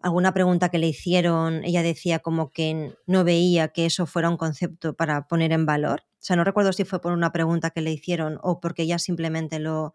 alguna 0.00 0.32
pregunta 0.32 0.68
que 0.68 0.78
le 0.78 0.86
hicieron, 0.86 1.64
ella 1.64 1.82
decía 1.82 2.18
como 2.20 2.50
que 2.50 2.94
no 3.06 3.24
veía 3.24 3.68
que 3.68 3.86
eso 3.86 4.06
fuera 4.06 4.28
un 4.28 4.36
concepto 4.36 4.94
para 4.94 5.26
poner 5.26 5.52
en 5.52 5.66
valor. 5.66 6.02
O 6.02 6.26
sea, 6.26 6.36
no 6.36 6.44
recuerdo 6.44 6.72
si 6.72 6.84
fue 6.84 7.00
por 7.00 7.12
una 7.12 7.32
pregunta 7.32 7.70
que 7.70 7.80
le 7.80 7.90
hicieron 7.90 8.38
o 8.42 8.60
porque 8.60 8.82
ella 8.82 8.98
simplemente 8.98 9.58
lo, 9.58 9.94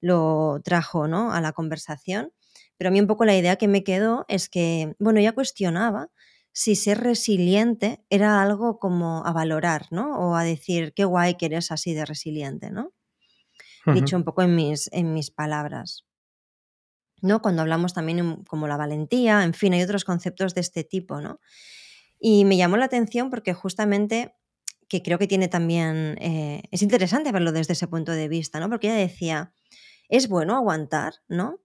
lo 0.00 0.60
trajo 0.64 1.08
¿no? 1.08 1.32
a 1.32 1.40
la 1.40 1.52
conversación. 1.52 2.32
Pero 2.76 2.88
a 2.88 2.90
mí 2.92 3.00
un 3.00 3.06
poco 3.06 3.24
la 3.24 3.36
idea 3.36 3.56
que 3.56 3.68
me 3.68 3.82
quedó 3.82 4.24
es 4.28 4.48
que, 4.48 4.94
bueno, 4.98 5.18
ella 5.18 5.32
cuestionaba 5.32 6.10
si 6.58 6.74
ser 6.74 6.98
resiliente 6.98 8.04
era 8.10 8.42
algo 8.42 8.80
como 8.80 9.24
a 9.24 9.32
valorar, 9.32 9.86
¿no? 9.92 10.18
O 10.18 10.34
a 10.34 10.42
decir, 10.42 10.92
qué 10.92 11.04
guay 11.04 11.36
que 11.36 11.46
eres 11.46 11.70
así 11.70 11.94
de 11.94 12.04
resiliente, 12.04 12.72
¿no? 12.72 12.92
Dicho 13.94 14.16
un 14.16 14.24
poco 14.24 14.42
en 14.42 14.56
mis, 14.56 14.90
en 14.92 15.14
mis 15.14 15.30
palabras. 15.30 16.04
¿no? 17.22 17.42
Cuando 17.42 17.62
hablamos 17.62 17.94
también 17.94 18.42
como 18.42 18.66
la 18.66 18.76
valentía, 18.76 19.44
en 19.44 19.54
fin, 19.54 19.72
hay 19.72 19.82
otros 19.82 20.04
conceptos 20.04 20.52
de 20.56 20.60
este 20.60 20.82
tipo, 20.82 21.20
¿no? 21.20 21.40
Y 22.18 22.44
me 22.44 22.56
llamó 22.56 22.76
la 22.76 22.86
atención 22.86 23.30
porque 23.30 23.54
justamente, 23.54 24.34
que 24.88 25.00
creo 25.00 25.20
que 25.20 25.28
tiene 25.28 25.46
también, 25.46 26.16
eh, 26.20 26.64
es 26.72 26.82
interesante 26.82 27.30
verlo 27.30 27.52
desde 27.52 27.74
ese 27.74 27.86
punto 27.86 28.10
de 28.10 28.26
vista, 28.26 28.58
¿no? 28.58 28.68
Porque 28.68 28.88
ella 28.88 28.96
decía, 28.96 29.52
es 30.08 30.28
bueno 30.28 30.56
aguantar, 30.56 31.14
¿no? 31.28 31.60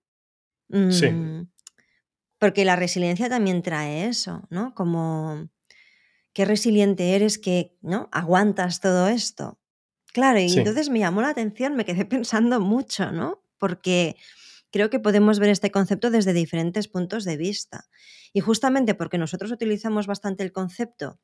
Sí. 0.91 1.07
Porque 2.43 2.65
la 2.65 2.75
resiliencia 2.75 3.29
también 3.29 3.61
trae 3.61 4.05
eso, 4.05 4.45
¿no? 4.49 4.75
Como 4.75 5.47
qué 6.33 6.43
resiliente 6.43 7.15
eres 7.15 7.37
que, 7.37 7.77
¿no? 7.81 8.09
Aguantas 8.11 8.81
todo 8.81 9.07
esto. 9.07 9.61
Claro, 10.11 10.39
y 10.41 10.51
entonces 10.51 10.89
me 10.89 10.99
llamó 10.99 11.21
la 11.21 11.29
atención, 11.29 11.77
me 11.77 11.85
quedé 11.85 12.03
pensando 12.17 12.59
mucho, 12.59 13.13
¿no? 13.13 13.41
Porque 13.57 14.17
creo 14.71 14.89
que 14.89 14.99
podemos 14.99 15.39
ver 15.39 15.51
este 15.51 15.71
concepto 15.71 16.11
desde 16.11 16.33
diferentes 16.33 16.89
puntos 16.89 17.23
de 17.23 17.37
vista. 17.37 17.85
Y 18.33 18.41
justamente 18.41 18.93
porque 18.93 19.17
nosotros 19.17 19.49
utilizamos 19.49 20.05
bastante 20.05 20.43
el 20.43 20.51
concepto 20.51 21.21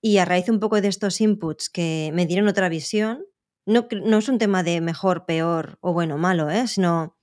y 0.00 0.18
a 0.18 0.24
raíz 0.24 0.48
un 0.48 0.58
poco 0.58 0.80
de 0.80 0.88
estos 0.88 1.20
inputs 1.20 1.70
que 1.70 2.10
me 2.14 2.26
dieron 2.26 2.48
otra 2.48 2.68
visión, 2.68 3.24
no, 3.64 3.86
no 4.04 4.18
es 4.18 4.28
un 4.28 4.38
tema 4.38 4.64
de 4.64 4.80
mejor, 4.80 5.24
peor 5.24 5.78
o 5.82 5.92
bueno, 5.92 6.18
malo, 6.18 6.50
¿eh? 6.50 6.66
sino 6.66 7.16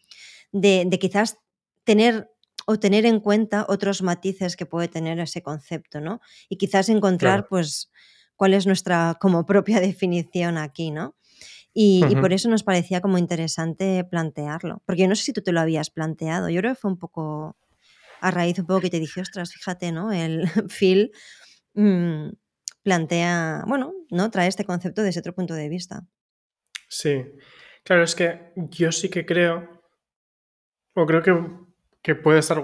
de, 0.54 0.86
de 0.88 1.00
quizás 1.00 1.38
tener 1.84 2.32
o 2.66 2.80
tener 2.80 3.06
en 3.06 3.20
cuenta 3.20 3.66
otros 3.70 4.02
matices 4.02 4.56
que 4.56 4.66
puede 4.66 4.88
tener 4.88 5.20
ese 5.20 5.42
concepto, 5.42 6.02
¿no? 6.02 6.20
Y 6.50 6.58
quizás 6.58 6.90
encontrar, 6.90 7.48
pues, 7.48 7.92
cuál 8.36 8.54
es 8.54 8.66
nuestra 8.66 9.18
como 9.20 9.46
propia 9.46 9.80
definición 9.80 10.58
aquí, 10.58 10.92
¿no? 10.92 11.16
Y, 11.78 12.16
por 12.22 12.32
eso 12.32 12.48
nos 12.48 12.64
parecía 12.64 13.02
como 13.02 13.18
interesante 13.18 14.06
plantearlo. 14.10 14.82
Porque 14.86 15.02
yo 15.02 15.10
no 15.10 15.16
sé 15.16 15.24
si 15.24 15.34
tú 15.34 15.42
te 15.42 15.52
lo 15.52 15.60
habías 15.60 15.90
planteado. 15.90 16.48
Yo 16.50 16.62
creo 16.62 16.74
que 16.74 16.80
fue 16.80 16.90
un 16.90 16.98
poco 16.98 17.58
a 18.22 18.32
raíz 18.32 18.58
un 18.60 18.66
poco 18.66 18.80
que 18.80 18.90
te 18.90 19.00
dije, 19.02 19.20
ostras, 19.20 19.52
fíjate, 19.52 19.92
¿no? 19.92 20.14
El 20.14 20.46
Phil 20.80 21.12
mm, 21.74 22.30
plantea, 22.82 23.66
bueno, 23.68 23.92
¿no? 24.10 24.32
Trae 24.32 24.48
este 24.48 24.64
concepto 24.64 25.04
desde 25.04 25.20
otro 25.20 25.36
punto 25.36 25.54
de 25.54 25.68
vista. 25.68 26.08
Sí. 26.88 27.26
Claro, 27.84 28.04
es 28.04 28.16
que 28.16 28.54
yo 28.56 28.94
sí 28.94 29.10
que 29.10 29.26
creo, 29.26 29.82
o 30.94 31.06
creo 31.06 31.22
que 31.22 31.34
que 32.06 32.14
puede 32.14 32.38
estar. 32.38 32.64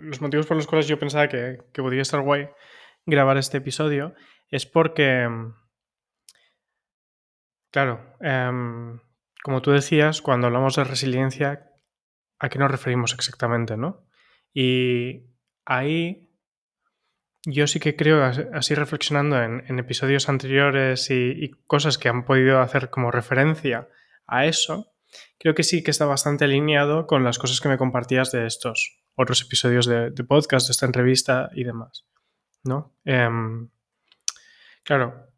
Los 0.00 0.22
motivos 0.22 0.46
por 0.46 0.56
los 0.56 0.66
cuales 0.66 0.88
yo 0.88 0.98
pensaba 0.98 1.28
que, 1.28 1.58
podría 1.74 2.00
estar 2.00 2.22
guay 2.22 2.48
grabar 3.04 3.36
este 3.36 3.58
episodio 3.58 4.14
es 4.50 4.64
porque. 4.64 5.28
Claro, 7.70 8.16
em, 8.20 9.00
como 9.42 9.60
tú 9.60 9.72
decías, 9.72 10.22
cuando 10.22 10.46
hablamos 10.46 10.76
de 10.76 10.84
resiliencia, 10.84 11.70
¿a 12.38 12.48
qué 12.48 12.58
nos 12.58 12.70
referimos 12.70 13.12
exactamente, 13.12 13.76
no? 13.76 14.06
Y 14.54 15.26
ahí 15.66 16.34
yo 17.44 17.66
sí 17.66 17.80
que 17.80 17.96
creo, 17.96 18.24
así 18.24 18.74
reflexionando 18.74 19.42
en, 19.42 19.78
episodios 19.78 20.30
anteriores 20.30 21.10
y, 21.10 21.50
cosas 21.66 21.98
que 21.98 22.08
han 22.08 22.24
podido 22.24 22.60
hacer 22.60 22.88
como 22.88 23.10
referencia 23.10 23.90
a 24.26 24.46
eso, 24.46 24.93
creo 25.38 25.54
que 25.54 25.62
sí 25.62 25.82
que 25.82 25.90
está 25.90 26.06
bastante 26.06 26.44
alineado 26.44 27.06
con 27.06 27.24
las 27.24 27.38
cosas 27.38 27.60
que 27.60 27.68
me 27.68 27.78
compartías 27.78 28.32
de 28.32 28.46
estos 28.46 28.98
otros 29.16 29.42
episodios 29.42 29.86
de, 29.86 30.10
podcast, 30.26 30.68
de 30.68 30.72
esta 30.72 30.86
entrevista 30.86 31.50
y 31.54 31.64
demás. 31.64 32.06
¿no? 32.64 32.96
Em, 33.04 33.68
claro, 34.82 35.28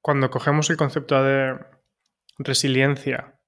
cuando 0.00 0.30
cogemos 0.30 0.68
el 0.70 0.76
concepto 0.76 1.22
de 1.22 1.58
resiliencia 2.38 3.38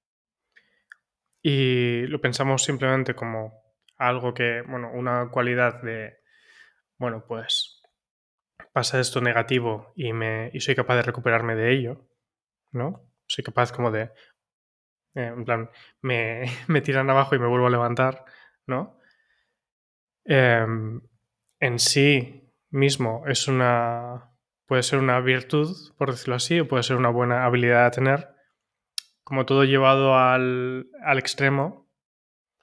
y 1.43 2.07
lo 2.07 2.21
pensamos 2.21 2.65
simplemente 2.65 3.15
como 3.15 3.65
algo 3.99 4.33
que, 4.33 4.63
bueno, 4.63 4.91
una 4.93 5.31
cualidad 5.31 5.83
de, 5.83 6.19
bueno, 6.99 7.25
pues 7.27 7.83
pasa 8.73 9.01
esto 9.01 9.21
negativo 9.21 9.93
y, 9.95 10.13
me, 10.13 10.51
y 10.53 10.61
soy 10.61 10.75
capaz 10.75 10.97
de 10.97 11.03
recuperarme 11.03 11.55
de 11.55 11.73
ello, 11.73 12.09
¿no? 12.73 13.09
Soy 13.27 13.45
capaz 13.45 13.73
como 13.73 13.91
de, 13.91 14.11
eh, 15.15 15.33
en 15.37 15.45
plan, 15.45 15.71
me, 16.03 16.45
me, 16.69 16.81
tiran 16.81 17.11
abajo 17.11 17.35
y 17.35 17.39
me 17.39 17.47
vuelvo 17.47 17.67
a 17.67 17.71
levantar, 17.71 18.25
¿no? 18.67 18.99
Em, 20.25 21.01
en 21.61 21.79
sí 21.79 22.53
mismo 22.71 23.25
es 23.27 23.49
una. 23.49 24.31
puede 24.67 24.83
ser 24.83 24.99
una 24.99 25.21
virtud, 25.21 25.77
por 25.97 26.11
decirlo 26.11 26.37
así, 26.37 26.61
o 26.61 26.69
puede 26.69 26.83
ser 26.83 26.97
una 26.97 27.11
buena 27.11 27.45
habilidad 27.45 27.87
a 27.87 27.91
tener. 27.91 28.29
Como 29.23 29.47
todo 29.47 29.65
llevado 29.65 30.17
al, 30.17 30.89
al 31.03 31.19
extremo, 31.19 31.91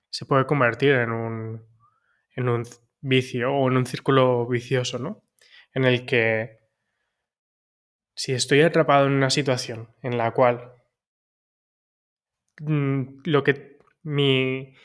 se 0.09 0.25
puede 0.25 0.45
convertir 0.45 0.93
en 0.93 1.11
un, 1.11 1.65
en 2.35 2.49
un 2.49 2.63
vicio 3.01 3.53
o 3.53 3.69
en 3.69 3.77
un 3.77 3.85
círculo 3.85 4.47
vicioso, 4.47 4.99
¿no? 4.99 5.23
En 5.73 5.85
el 5.85 6.05
que 6.05 6.59
si 8.13 8.33
estoy 8.33 8.61
atrapado 8.61 9.07
en 9.07 9.13
una 9.13 9.29
situación 9.29 9.89
en 10.01 10.17
la 10.17 10.31
cual 10.31 10.75
lo 12.57 13.43
que 13.43 13.77
mi, 14.03 14.75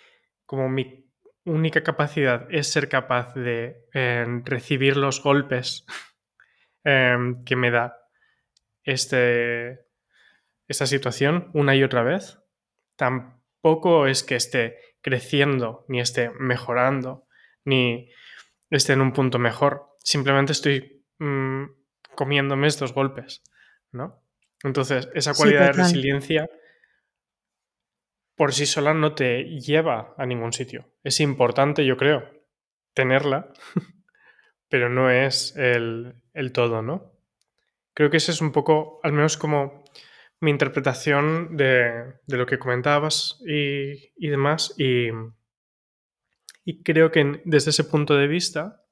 como 0.44 0.68
mi 0.68 1.06
única 1.44 1.82
capacidad 1.82 2.46
es 2.50 2.68
ser 2.68 2.88
capaz 2.88 3.34
de 3.34 3.86
em, 3.92 4.44
recibir 4.44 4.96
los 4.96 5.22
golpes 5.22 5.86
em, 6.84 7.44
que 7.44 7.56
me 7.56 7.70
da 7.70 7.96
este, 8.84 9.86
esta 10.68 10.86
situación 10.86 11.50
una 11.54 11.74
y 11.76 11.82
otra 11.82 12.02
vez, 12.02 12.38
tampoco 12.96 14.06
es 14.06 14.22
que 14.22 14.36
esté 14.36 14.78
creciendo, 15.00 15.84
ni 15.88 16.00
esté 16.00 16.30
mejorando, 16.30 17.26
ni 17.64 18.10
esté 18.70 18.94
en 18.94 19.00
un 19.00 19.12
punto 19.12 19.38
mejor. 19.38 19.96
Simplemente 19.98 20.52
estoy 20.52 21.04
mm, 21.18 21.64
comiéndome 22.14 22.66
estos 22.66 22.92
golpes, 22.92 23.42
¿no? 23.92 24.22
Entonces, 24.62 25.08
esa 25.14 25.34
cualidad 25.34 25.66
de 25.66 25.72
resiliencia 25.72 26.48
por 28.36 28.52
sí 28.52 28.66
sola 28.66 28.94
no 28.94 29.14
te 29.14 29.44
lleva 29.58 30.14
a 30.16 30.26
ningún 30.26 30.52
sitio. 30.52 30.92
Es 31.02 31.20
importante, 31.20 31.84
yo 31.84 31.96
creo, 31.96 32.30
tenerla, 32.94 33.52
pero 34.68 34.88
no 34.88 35.10
es 35.10 35.56
el, 35.56 36.14
el 36.34 36.52
todo, 36.52 36.82
¿no? 36.82 37.12
Creo 37.94 38.10
que 38.10 38.18
ese 38.18 38.32
es 38.32 38.42
un 38.42 38.52
poco, 38.52 39.00
al 39.02 39.12
menos 39.12 39.38
como 39.38 39.84
mi 40.40 40.50
interpretación 40.50 41.56
de, 41.56 42.18
de 42.26 42.36
lo 42.36 42.44
que 42.44 42.58
comentabas 42.58 43.40
y, 43.46 44.12
y 44.16 44.28
demás. 44.28 44.74
Y, 44.76 45.08
y, 46.64 46.82
creo 46.82 47.10
que 47.10 47.40
desde 47.46 47.70
ese 47.70 47.84
punto 47.84 48.16
de 48.16 48.26
vista 48.26 48.82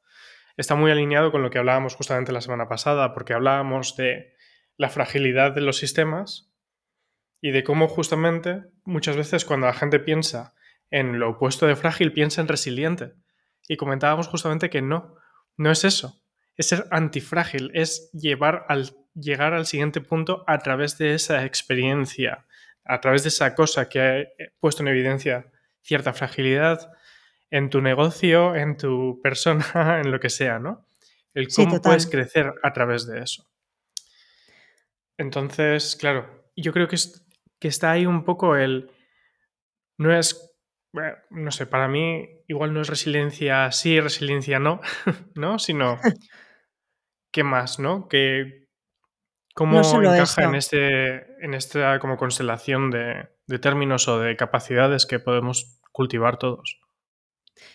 está 0.56 0.74
muy 0.74 0.90
alineado 0.90 1.30
con 1.30 1.42
lo 1.42 1.50
que 1.50 1.58
hablábamos 1.58 1.96
justamente 1.96 2.32
la 2.32 2.40
semana 2.40 2.66
pasada, 2.66 3.12
porque 3.12 3.34
hablábamos 3.34 3.94
de 3.96 4.32
la 4.78 4.88
fragilidad 4.88 5.52
de 5.52 5.60
los 5.60 5.76
sistemas 5.76 6.53
y 7.44 7.50
de 7.50 7.62
cómo 7.62 7.88
justamente 7.88 8.62
muchas 8.84 9.18
veces 9.18 9.44
cuando 9.44 9.66
la 9.66 9.74
gente 9.74 10.00
piensa 10.00 10.54
en 10.90 11.18
lo 11.18 11.32
opuesto 11.32 11.66
de 11.66 11.76
frágil, 11.76 12.14
piensa 12.14 12.40
en 12.40 12.48
resiliente. 12.48 13.12
Y 13.68 13.76
comentábamos 13.76 14.28
justamente 14.28 14.70
que 14.70 14.80
no, 14.80 15.16
no 15.58 15.70
es 15.70 15.84
eso. 15.84 16.22
Es 16.56 16.68
ser 16.68 16.86
antifrágil, 16.90 17.70
es 17.74 18.10
llevar 18.14 18.64
al, 18.70 18.96
llegar 19.12 19.52
al 19.52 19.66
siguiente 19.66 20.00
punto 20.00 20.42
a 20.46 20.56
través 20.60 20.96
de 20.96 21.12
esa 21.12 21.44
experiencia, 21.44 22.46
a 22.82 23.02
través 23.02 23.24
de 23.24 23.28
esa 23.28 23.54
cosa 23.54 23.90
que 23.90 24.00
ha 24.00 24.24
puesto 24.58 24.82
en 24.82 24.88
evidencia 24.88 25.52
cierta 25.82 26.14
fragilidad 26.14 26.92
en 27.50 27.68
tu 27.68 27.82
negocio, 27.82 28.56
en 28.56 28.78
tu 28.78 29.20
persona, 29.22 30.00
en 30.02 30.10
lo 30.10 30.18
que 30.18 30.30
sea, 30.30 30.58
¿no? 30.58 30.88
El 31.34 31.48
cómo 31.48 31.74
sí, 31.74 31.80
puedes 31.82 32.06
crecer 32.06 32.54
a 32.62 32.72
través 32.72 33.06
de 33.06 33.20
eso. 33.20 33.46
Entonces, 35.18 35.94
claro, 35.94 36.44
yo 36.56 36.72
creo 36.72 36.88
que 36.88 36.96
es, 36.96 37.23
que 37.58 37.68
está 37.68 37.92
ahí 37.92 38.06
un 38.06 38.24
poco 38.24 38.56
el... 38.56 38.90
No 39.98 40.12
es, 40.16 40.54
no 41.30 41.50
sé, 41.50 41.66
para 41.66 41.88
mí 41.88 42.28
igual 42.48 42.74
no 42.74 42.80
es 42.80 42.88
resiliencia 42.88 43.70
sí, 43.72 44.00
resiliencia 44.00 44.58
no, 44.58 44.80
¿no? 45.34 45.58
Sino, 45.58 45.98
¿qué 47.32 47.44
más, 47.44 47.78
no? 47.78 48.08
Que 48.08 48.68
cómo 49.54 49.80
no 49.80 50.02
encaja 50.02 50.44
en, 50.44 50.54
este, 50.56 51.44
en 51.44 51.54
esta 51.54 51.98
como 52.00 52.16
constelación 52.16 52.90
de, 52.90 53.28
de 53.46 53.58
términos 53.58 54.08
o 54.08 54.18
de 54.18 54.36
capacidades 54.36 55.06
que 55.06 55.20
podemos 55.20 55.80
cultivar 55.92 56.38
todos. 56.38 56.80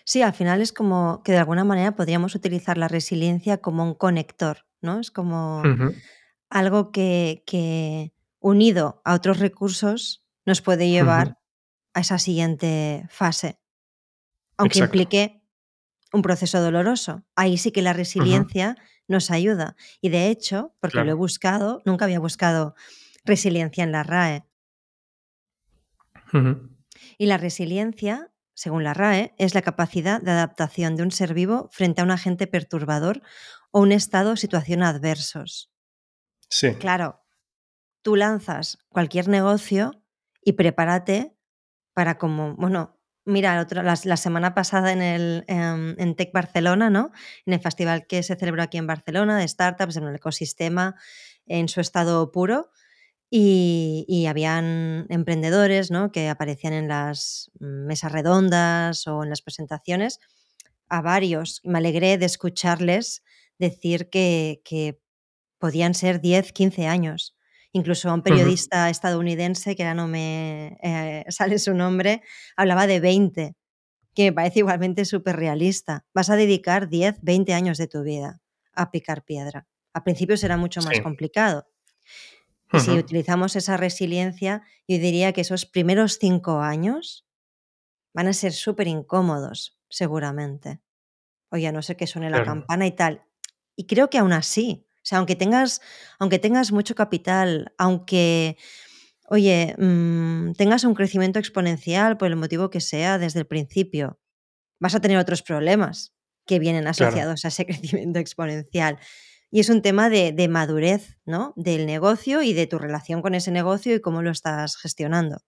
Sí, 0.03 0.21
al 0.21 0.33
final 0.33 0.61
es 0.61 0.73
como 0.73 1.21
que 1.23 1.31
de 1.31 1.37
alguna 1.37 1.63
manera 1.63 1.95
podríamos 1.95 2.35
utilizar 2.35 2.77
la 2.77 2.87
resiliencia 2.87 3.59
como 3.59 3.83
un 3.83 3.93
conector, 3.93 4.65
¿no? 4.81 4.99
Es 4.99 5.11
como 5.11 5.59
uh 5.59 5.63
-huh. 5.63 5.95
algo 6.49 6.91
que, 6.91 7.43
que, 7.45 8.11
unido 8.39 9.01
a 9.05 9.13
otros 9.13 9.39
recursos, 9.39 10.25
nos 10.45 10.61
puede 10.61 10.89
llevar 10.89 11.27
uh 11.27 11.31
-huh. 11.31 11.37
a 11.93 11.99
esa 11.99 12.17
siguiente 12.17 13.05
fase, 13.09 13.59
aunque 14.57 14.79
Exacto. 14.79 14.97
implique 14.97 15.43
un 16.11 16.21
proceso 16.21 16.61
doloroso. 16.61 17.23
Ahí 17.35 17.57
sí 17.57 17.71
que 17.71 17.81
la 17.81 17.93
resiliencia 17.93 18.75
uh 18.77 18.81
-huh. 18.81 19.03
nos 19.07 19.31
ayuda. 19.31 19.75
Y 20.01 20.09
de 20.09 20.29
hecho, 20.29 20.75
porque 20.79 20.93
claro. 20.93 21.05
lo 21.05 21.11
he 21.11 21.15
buscado, 21.15 21.81
nunca 21.85 22.05
había 22.05 22.19
buscado 22.19 22.75
resiliencia 23.25 23.83
en 23.83 23.91
la 23.91 24.03
RAE. 24.03 24.43
Uh 26.33 26.37
-huh. 26.37 26.69
Y 27.17 27.25
la 27.25 27.37
resiliencia, 27.37 28.31
según 28.53 28.83
la 28.83 28.93
RAE, 28.93 29.33
es 29.37 29.53
la 29.53 29.61
capacidad 29.61 30.21
de 30.21 30.31
adaptación 30.31 30.95
de 30.95 31.03
un 31.03 31.11
ser 31.11 31.33
vivo 31.33 31.69
frente 31.71 32.01
a 32.01 32.03
un 32.03 32.11
agente 32.11 32.47
perturbador 32.47 33.21
o 33.71 33.81
un 33.81 33.91
estado 33.91 34.31
o 34.31 34.35
situación 34.35 34.83
adversos. 34.83 35.71
Sí. 36.49 36.73
Claro, 36.75 37.18
tú 38.01 38.15
lanzas 38.15 38.77
cualquier 38.89 39.27
negocio 39.27 40.03
y 40.43 40.53
prepárate 40.53 41.35
para 41.93 42.17
como, 42.17 42.55
bueno, 42.55 42.99
mira, 43.25 43.65
la, 43.71 43.99
la, 44.03 44.17
semana 44.17 44.53
pasada 44.53 44.91
en, 44.91 45.01
el, 45.01 45.43
en, 45.47 45.95
en, 45.97 46.15
Tech 46.15 46.31
Barcelona, 46.33 46.89
¿no? 46.89 47.11
En 47.45 47.53
el 47.53 47.59
festival 47.59 48.07
que 48.07 48.23
se 48.23 48.35
celebró 48.35 48.63
aquí 48.63 48.77
en 48.77 48.87
Barcelona 48.87 49.37
de 49.37 49.47
startups, 49.47 49.97
en 49.97 50.05
el 50.05 50.15
ecosistema 50.15 50.95
en 51.45 51.67
su 51.67 51.81
estado 51.81 52.31
puro. 52.31 52.71
Y, 53.31 54.05
y, 54.07 54.25
habían 54.25 55.05
emprendedores 55.09 55.91
¿no? 55.91 56.11
que 56.11 56.29
aparecían 56.29 56.73
en 56.73 56.87
las 56.87 57.51
mesas 57.59 58.11
redondas 58.11 59.05
o 59.05 59.23
en 59.23 59.29
las 59.29 59.43
presentaciones, 59.43 60.19
a 60.87 61.01
varios. 61.01 61.61
Me 61.63 61.77
alegré 61.77 62.17
de 62.17 62.25
escucharles 62.25 63.21
decir 63.59 64.09
que, 64.09 64.61
que 64.65 64.99
podían 65.59 65.93
ser 65.93 66.21
10, 66.21 66.53
15 66.53 66.87
años 66.87 67.35
incluso 67.71 68.09
a 68.09 68.13
un 68.13 68.21
periodista 68.21 68.83
uh 68.83 68.87
-huh. 68.87 68.91
estadounidense, 68.91 69.75
que 69.75 69.83
ahora 69.83 69.95
no 69.95 70.07
me 70.07 70.77
eh, 70.81 71.25
sale 71.29 71.59
su 71.59 71.73
nombre, 71.73 72.21
hablaba 72.55 72.87
de 72.87 72.99
20, 72.99 73.55
que 74.15 74.23
me 74.23 74.33
parece 74.33 74.59
igualmente 74.59 75.05
súper 75.05 75.35
realista. 75.35 76.05
Vas 76.13 76.29
a 76.29 76.35
dedicar 76.35 76.89
10, 76.89 77.19
20 77.21 77.53
años 77.53 77.77
de 77.77 77.87
tu 77.87 78.03
vida 78.03 78.41
a 78.73 78.91
picar 78.91 79.23
piedra. 79.23 79.67
Al 79.93 80.03
principio 80.03 80.37
será 80.37 80.57
mucho 80.57 80.81
más 80.81 80.95
sí. 80.95 81.01
complicado. 81.01 81.67
Uh 82.71 82.77
-huh. 82.77 82.85
si 82.85 82.91
utilizamos 82.91 83.55
esa 83.55 83.77
resiliencia, 83.77 84.63
yo 84.87 84.97
diría 84.97 85.33
que 85.33 85.41
esos 85.41 85.65
primeros 85.65 86.17
cinco 86.19 86.59
años 86.59 87.25
van 88.13 88.27
a 88.27 88.33
ser 88.33 88.53
súper 88.53 88.87
incómodos, 88.87 89.79
seguramente. 89.89 90.79
Oye, 91.51 91.67
a 91.67 91.71
no 91.71 91.81
ser 91.81 91.97
que 91.97 92.07
suene 92.07 92.27
claro. 92.27 92.43
la 92.43 92.51
campana 92.51 92.85
y 92.85 92.91
tal. 92.91 93.23
Y 93.75 93.85
creo 93.85 94.09
que 94.09 94.17
aún 94.17 94.33
así, 94.33 94.88
o 95.01 95.05
sea, 95.09 95.19
aunque 95.19 95.35
tengas, 95.35 95.81
aunque 96.19 96.39
tengas 96.39 96.71
mucho 96.71 96.93
capital, 96.93 97.73
aunque, 97.77 98.57
oye, 99.29 99.75
mmm, 99.77 100.51
tengas 100.53 100.83
un 100.83 100.93
crecimiento 100.93 101.39
exponencial 101.39 102.17
por 102.17 102.27
el 102.27 102.35
motivo 102.35 102.69
que 102.69 102.81
sea 102.81 103.17
desde 103.17 103.39
el 103.39 103.47
principio, 103.47 104.19
vas 104.79 104.95
a 104.95 105.01
tener 105.01 105.17
otros 105.17 105.41
problemas 105.41 106.13
que 106.45 106.59
vienen 106.59 106.87
asociados 106.87 107.41
claro. 107.41 107.47
a 107.47 107.47
ese 107.47 107.65
crecimiento 107.65 108.19
exponencial. 108.19 108.99
Y 109.51 109.61
es 109.61 109.69
un 109.69 109.81
tema 109.81 110.09
de, 110.09 110.31
de, 110.31 110.47
madurez, 110.47 111.17
¿no? 111.25 111.53
Del 111.55 111.85
negocio 111.85 112.43
y 112.43 112.53
de 112.53 112.67
tu 112.67 112.77
relación 112.77 113.21
con 113.21 113.33
ese 113.33 113.51
negocio 113.51 113.95
y 113.95 114.01
cómo 114.01 114.21
lo 114.21 114.29
estás 114.29 114.77
gestionando. 114.77 115.41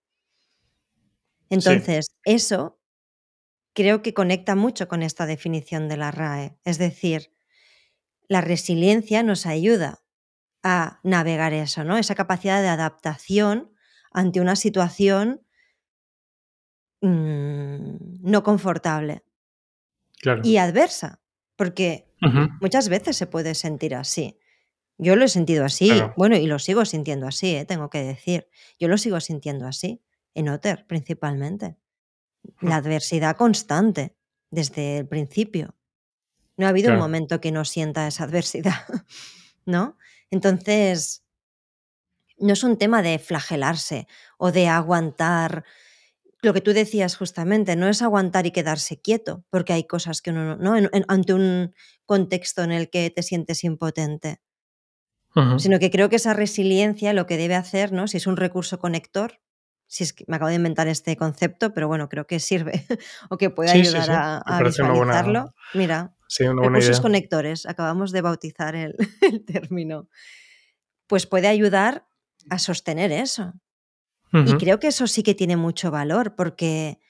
Entonces, 1.49 2.07
sí. 2.09 2.17
eso 2.23 2.79
creo 3.73 4.01
que 4.01 4.13
conecta 4.13 4.55
mucho 4.55 4.87
con 4.87 5.03
esta 5.03 5.25
definición 5.25 5.87
de 5.87 5.97
la 5.97 6.11
RAE. 6.11 6.57
Es 6.63 6.77
decir, 6.77 7.30
la 8.31 8.39
resiliencia 8.39 9.23
nos 9.23 9.45
ayuda 9.45 10.05
a 10.63 11.01
navegar 11.03 11.51
eso, 11.51 11.83
¿no? 11.83 11.97
Esa 11.97 12.15
capacidad 12.15 12.61
de 12.61 12.69
adaptación 12.69 13.73
ante 14.09 14.39
una 14.39 14.55
situación 14.55 15.45
mmm, 17.01 17.97
no 18.21 18.41
confortable 18.43 19.25
claro. 20.21 20.43
y 20.45 20.55
adversa, 20.55 21.19
porque 21.57 22.07
uh 22.21 22.27
-huh. 22.27 22.57
muchas 22.61 22.87
veces 22.87 23.17
se 23.17 23.27
puede 23.27 23.53
sentir 23.53 23.95
así. 23.95 24.39
Yo 24.97 25.17
lo 25.17 25.25
he 25.25 25.27
sentido 25.27 25.65
así, 25.65 25.89
claro. 25.89 26.13
bueno, 26.15 26.37
y 26.37 26.47
lo 26.47 26.57
sigo 26.57 26.85
sintiendo 26.85 27.27
así, 27.27 27.57
¿eh? 27.57 27.65
tengo 27.65 27.89
que 27.89 28.01
decir. 28.01 28.47
Yo 28.79 28.87
lo 28.87 28.97
sigo 28.97 29.19
sintiendo 29.19 29.67
así, 29.67 30.01
en 30.35 30.47
Otter 30.47 30.87
principalmente. 30.87 31.75
La 32.61 32.77
adversidad 32.77 33.35
constante 33.35 34.15
desde 34.51 34.99
el 34.99 35.07
principio. 35.09 35.75
No 36.61 36.67
ha 36.67 36.69
habido 36.69 36.89
claro. 36.89 36.99
un 36.99 37.05
momento 37.05 37.41
que 37.41 37.51
no 37.51 37.65
sienta 37.65 38.07
esa 38.07 38.25
adversidad, 38.25 38.85
¿no? 39.65 39.97
Entonces, 40.29 41.23
no 42.37 42.53
es 42.53 42.63
un 42.63 42.77
tema 42.77 43.01
de 43.01 43.17
flagelarse 43.17 44.07
o 44.37 44.51
de 44.51 44.67
aguantar. 44.67 45.65
Lo 46.43 46.53
que 46.53 46.61
tú 46.61 46.71
decías 46.71 47.17
justamente, 47.17 47.75
no 47.75 47.87
es 47.87 48.03
aguantar 48.03 48.45
y 48.45 48.51
quedarse 48.51 49.01
quieto, 49.01 49.43
porque 49.49 49.73
hay 49.73 49.85
cosas 49.85 50.21
que 50.21 50.29
uno 50.29 50.55
no, 50.55 50.77
en, 50.77 50.87
en, 50.93 51.03
ante 51.07 51.33
un 51.33 51.73
contexto 52.05 52.61
en 52.61 52.73
el 52.73 52.91
que 52.91 53.09
te 53.09 53.23
sientes 53.23 53.63
impotente. 53.63 54.39
Uh 55.33 55.39
-huh. 55.39 55.59
Sino 55.59 55.79
que 55.79 55.89
creo 55.89 56.09
que 56.09 56.17
esa 56.17 56.35
resiliencia 56.35 57.11
lo 57.13 57.25
que 57.25 57.37
debe 57.37 57.55
hacer, 57.55 57.91
¿no? 57.91 58.07
Si 58.07 58.17
es 58.17 58.27
un 58.27 58.37
recurso 58.37 58.77
conector, 58.77 59.41
si 59.87 60.03
es 60.03 60.13
que 60.13 60.25
me 60.27 60.35
acabo 60.35 60.49
de 60.49 60.57
inventar 60.57 60.87
este 60.87 61.17
concepto, 61.17 61.73
pero 61.73 61.87
bueno, 61.87 62.07
creo 62.07 62.27
que 62.27 62.39
sirve 62.39 62.85
o 63.31 63.37
que 63.39 63.49
puede 63.49 63.71
sí, 63.71 63.79
ayudar 63.79 64.01
sí, 64.03 64.07
sí. 64.09 64.13
a, 64.13 64.37
a 64.37 64.61
visualizarlo. 64.61 65.39
Buena... 65.39 65.53
Mira, 65.73 66.15
Sí, 66.31 66.45
una 66.45 66.61
recursos 66.61 66.91
idea. 66.91 67.01
conectores, 67.01 67.65
acabamos 67.65 68.13
de 68.13 68.21
bautizar 68.21 68.73
el, 68.73 68.95
el, 69.21 69.43
término. 69.43 70.07
Pues 71.05 71.27
puede 71.27 71.49
ayudar 71.49 72.07
a 72.49 72.57
sostener 72.57 73.11
eso. 73.11 73.51
Uh 74.31 74.37
-huh. 74.37 74.49
Y 74.55 74.57
creo 74.57 74.79
que 74.79 74.87
eso 74.87 75.07
sí 75.07 75.23
que 75.23 75.35
tiene 75.35 75.57
mucho 75.57 75.91
valor, 75.91 76.35
porque, 76.37 77.01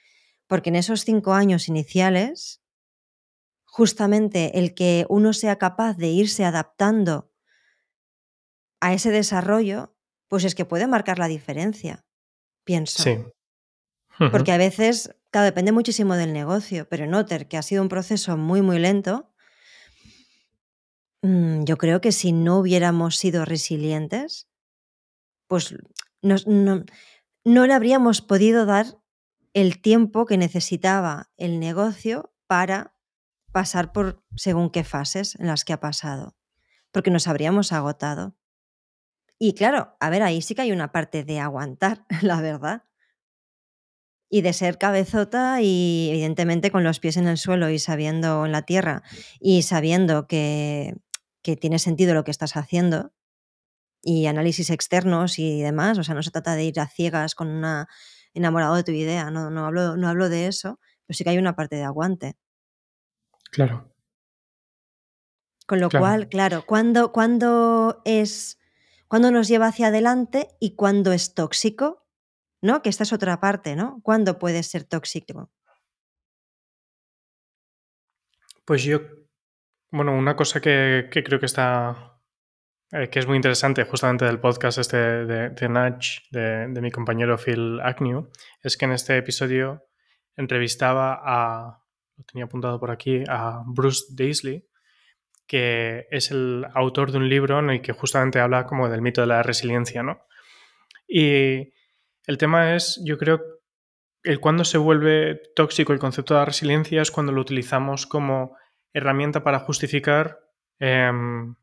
porque 0.48 0.70
en 0.70 0.76
esos 0.76 1.06
cinco 1.06 1.34
años 1.34 1.68
iniciales, 1.68 2.64
justamente 3.64 4.58
el 4.58 4.74
que 4.74 5.06
uno 5.08 5.34
sea 5.34 5.60
capaz 5.60 5.98
de 5.98 6.08
irse 6.08 6.44
adaptando 6.44 7.32
a 8.80 8.96
ese 8.96 9.12
desarrollo, 9.12 9.96
pues 10.30 10.46
es 10.46 10.56
que 10.56 10.66
puede 10.66 10.88
marcar 10.88 11.20
la 11.20 11.28
diferencia, 11.28 12.08
pienso. 12.64 13.04
Sí. 13.04 13.12
Uh 13.12 13.26
-huh. 14.18 14.32
Porque 14.32 14.52
a 14.52 14.58
veces 14.58 15.16
Claro, 15.32 15.46
depende 15.46 15.72
muchísimo 15.72 16.16
del 16.16 16.32
negocio, 16.34 16.88
pero 16.90 17.06
en 17.06 17.14
Otter, 17.16 17.48
que 17.48 17.58
ha 17.58 17.64
sido 17.64 17.82
un 17.82 17.90
proceso 17.90 18.38
muy, 18.38 18.62
muy 18.62 18.80
lento, 18.80 19.34
mm, 21.24 21.64
yo 21.64 21.78
creo 21.78 22.02
que 22.02 22.12
si 22.12 22.32
no 22.32 22.60
hubiéramos 22.60 23.18
sido 23.18 23.46
resilientes, 23.46 24.48
pues 25.48 25.76
no, 26.22 26.36
no, 26.46 26.84
no 27.46 27.68
le 27.68 27.74
habríamos 27.74 28.22
podido 28.22 28.66
dar 28.66 29.00
el 29.54 29.82
tiempo 29.82 30.26
que 30.26 30.38
necesitaba 30.38 31.32
el 31.38 31.60
negocio 31.60 32.34
para 32.48 32.96
pasar 33.52 33.92
por 33.94 34.24
según 34.36 34.72
qué 34.72 34.84
fases 34.84 35.36
en 35.40 35.48
las 35.48 35.66
que 35.66 35.74
ha 35.74 35.80
pasado, 35.80 36.36
porque 36.92 37.12
nos 37.12 37.28
habríamos 37.28 37.74
agotado. 37.74 38.36
Y 39.40 39.56
claro, 39.56 39.98
a 40.00 40.10
ver, 40.10 40.24
ahí 40.24 40.42
sí 40.42 40.56
que 40.56 40.62
hay 40.62 40.72
una 40.72 40.92
parte 40.94 41.24
de 41.24 41.40
aguantar, 41.40 42.06
la 42.22 42.42
verdad. 42.42 42.84
Y 44.34 44.42
de 44.42 44.54
ser 44.54 44.78
cabezota 44.78 45.62
y 45.62 46.08
evidentemente 46.10 46.72
con 46.72 46.86
los 46.86 47.00
pies 47.00 47.18
en 47.18 47.28
el 47.28 47.38
suelo 47.38 47.70
y 47.70 47.80
sabiendo 47.80 48.46
en 48.46 48.54
la 48.54 48.62
tierra 48.62 49.04
y 49.42 49.64
sabiendo 49.64 50.26
que, 50.26 50.96
que 51.42 51.58
tiene 51.58 51.80
sentido 51.80 52.14
lo 52.14 52.24
que 52.24 52.32
estás 52.32 52.56
haciendo 52.56 53.12
y 54.02 54.28
análisis 54.28 54.70
externos 54.70 55.38
y 55.38 55.62
demás. 55.62 55.98
O 55.98 56.04
sea, 56.04 56.16
no 56.16 56.24
se 56.24 56.32
trata 56.32 56.56
de 56.56 56.64
ir 56.64 56.80
a 56.80 56.88
ciegas 56.88 57.36
con 57.36 57.50
una 57.50 57.88
enamorado 58.34 58.76
de 58.76 58.84
tu 58.84 58.92
idea, 58.92 59.30
no, 59.30 59.50
no, 59.50 59.66
hablo, 59.66 59.98
no 59.98 60.08
hablo 60.08 60.30
de 60.30 60.48
eso, 60.48 60.80
pero 61.06 61.18
sí 61.18 61.24
que 61.24 61.32
hay 61.32 61.38
una 61.38 61.56
parte 61.56 61.76
de 61.76 61.84
aguante. 61.84 62.38
Claro. 63.52 63.94
Con 65.68 65.80
lo 65.80 65.90
cual, 65.90 66.28
claro, 66.28 66.66
¿cuándo, 66.66 67.12
cuando 67.12 68.02
es, 68.06 68.60
cuando 69.08 69.32
nos 69.32 69.48
lleva 69.48 69.68
hacia 69.68 69.88
adelante 69.88 70.50
y 70.60 70.76
cuándo 70.76 71.14
es 71.14 71.34
tóxico? 71.34 72.01
¿No? 72.62 72.82
Que 72.82 72.90
esta 72.90 73.04
es 73.04 73.14
otra 73.14 73.40
parte, 73.40 73.76
¿no? 73.76 74.00
¿Cuándo 74.04 74.38
puede 74.38 74.62
ser 74.64 74.84
tóxico? 74.84 75.52
Pues 78.66 78.84
yo, 78.84 79.00
bueno, 79.90 80.14
una 80.14 80.36
cosa 80.36 80.62
que, 80.62 81.10
que 81.12 81.24
creo 81.24 81.40
que 81.40 81.48
está 81.48 82.12
eh, 82.94 83.10
que 83.10 83.20
es 83.20 83.28
muy 83.28 83.38
interesante 83.38 83.86
justamente 83.86 84.26
del 84.26 84.42
podcast 84.42 84.78
este 84.78 84.98
de, 84.98 85.50
de 85.52 85.70
Nudge, 85.70 86.24
de, 86.30 86.68
mi 86.82 86.92
compañero 86.92 87.38
Phil 87.38 87.80
Agnew, 87.80 88.30
es 88.62 88.76
que 88.76 88.84
en 88.84 88.92
este 88.92 89.16
episodio 89.16 89.88
entrevistaba 90.36 91.22
a, 91.24 91.86
lo 92.18 92.24
tenía 92.26 92.46
apuntado 92.46 92.82
por 92.82 92.92
aquí, 92.92 93.24
a 93.30 93.64
Bruce 93.66 94.08
Daisley, 94.10 94.68
que 95.48 96.06
es 96.12 96.32
el 96.32 96.66
autor 96.74 97.14
de 97.14 97.20
un 97.20 97.30
libro 97.30 97.60
en 97.60 97.70
el 97.70 97.82
que 97.82 97.94
justamente 97.94 98.42
habla 98.42 98.66
como 98.66 98.90
del 98.90 99.02
mito 99.02 99.22
de 99.22 99.28
la 99.28 99.42
resiliencia, 99.42 100.04
¿no? 100.04 100.26
Y 101.08 101.72
el 102.32 102.38
tema 102.38 102.76
es, 102.76 103.02
yo 103.04 103.18
creo, 103.18 103.42
el 104.24 104.40
cuando 104.40 104.64
se 104.64 104.78
vuelve 104.78 105.42
tóxico 105.54 105.92
el 105.92 106.00
concepto 106.00 106.34
de 106.34 106.40
la 106.40 106.46
resiliencia 106.46 107.02
es 107.02 107.12
cuando 107.12 107.34
lo 107.34 107.42
utilizamos 107.42 108.08
como 108.08 108.56
herramienta 108.94 109.44
para 109.44 109.60
justificar 109.60 110.40
em, 110.80 111.56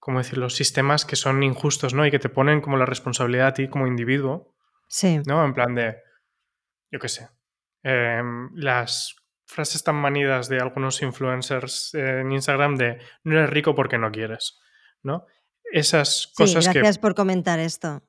como 0.00 0.18
decir, 0.18 0.38
los 0.38 0.56
sistemas 0.56 1.04
que 1.04 1.14
son 1.14 1.42
injustos, 1.44 1.94
¿no? 1.94 2.04
Y 2.04 2.10
que 2.10 2.18
te 2.18 2.28
ponen 2.30 2.60
como 2.60 2.76
la 2.76 2.86
responsabilidad 2.86 3.46
a 3.46 3.54
ti 3.54 3.68
como 3.68 3.86
individuo. 3.86 4.56
Sí. 4.88 5.20
¿No? 5.24 5.44
En 5.44 5.54
plan 5.54 5.72
de, 5.76 5.98
yo 6.90 6.98
qué 6.98 7.08
sé, 7.08 7.28
em, 7.84 8.50
las 8.56 9.14
frases 9.46 9.84
tan 9.84 9.94
manidas 9.94 10.48
de 10.48 10.58
algunos 10.58 11.00
influencers 11.02 11.94
en 11.94 12.32
Instagram 12.32 12.74
de 12.74 12.98
no 13.22 13.38
eres 13.38 13.50
rico 13.50 13.76
porque 13.76 13.98
no 13.98 14.10
quieres, 14.10 14.58
¿no? 15.04 15.26
Esas 15.70 16.32
cosas 16.34 16.64
sí, 16.64 16.70
gracias 16.72 16.98
por 16.98 17.14
comentar 17.14 17.60
esto. 17.60 18.02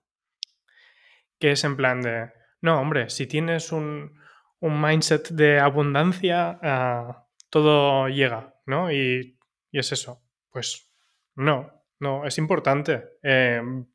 Que 1.42 1.52
es 1.52 1.66
en 1.66 1.76
plan 1.76 2.02
de, 2.02 2.32
no, 2.62 2.80
hombre, 2.80 3.10
si 3.10 3.28
tienes 3.28 3.74
un, 3.74 4.18
un 4.60 4.82
mindset 4.82 5.30
de 5.30 5.60
abundancia, 5.60 6.58
ah, 6.64 7.28
todo 7.50 8.08
llega, 8.08 8.56
¿no? 8.66 8.92
Y, 8.92 9.38
y 9.72 9.80
es 9.80 9.92
eso. 9.92 10.24
Pues 10.52 10.90
no, 11.36 11.84
no, 12.00 12.26
es 12.26 12.38
importante 12.38 13.18
em, 13.22 13.88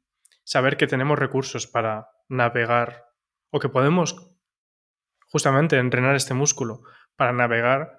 saber 0.44 0.76
que 0.76 0.87
tenemos 0.87 1.18
recursos 1.18 1.66
para 1.66 2.09
navegar 2.28 3.06
o 3.50 3.61
que 3.61 3.68
podemos 3.68 4.37
justamente 5.28 5.78
entrenar 5.78 6.14
este 6.14 6.35
músculo 6.35 6.82
para 7.16 7.32
navegar 7.32 7.98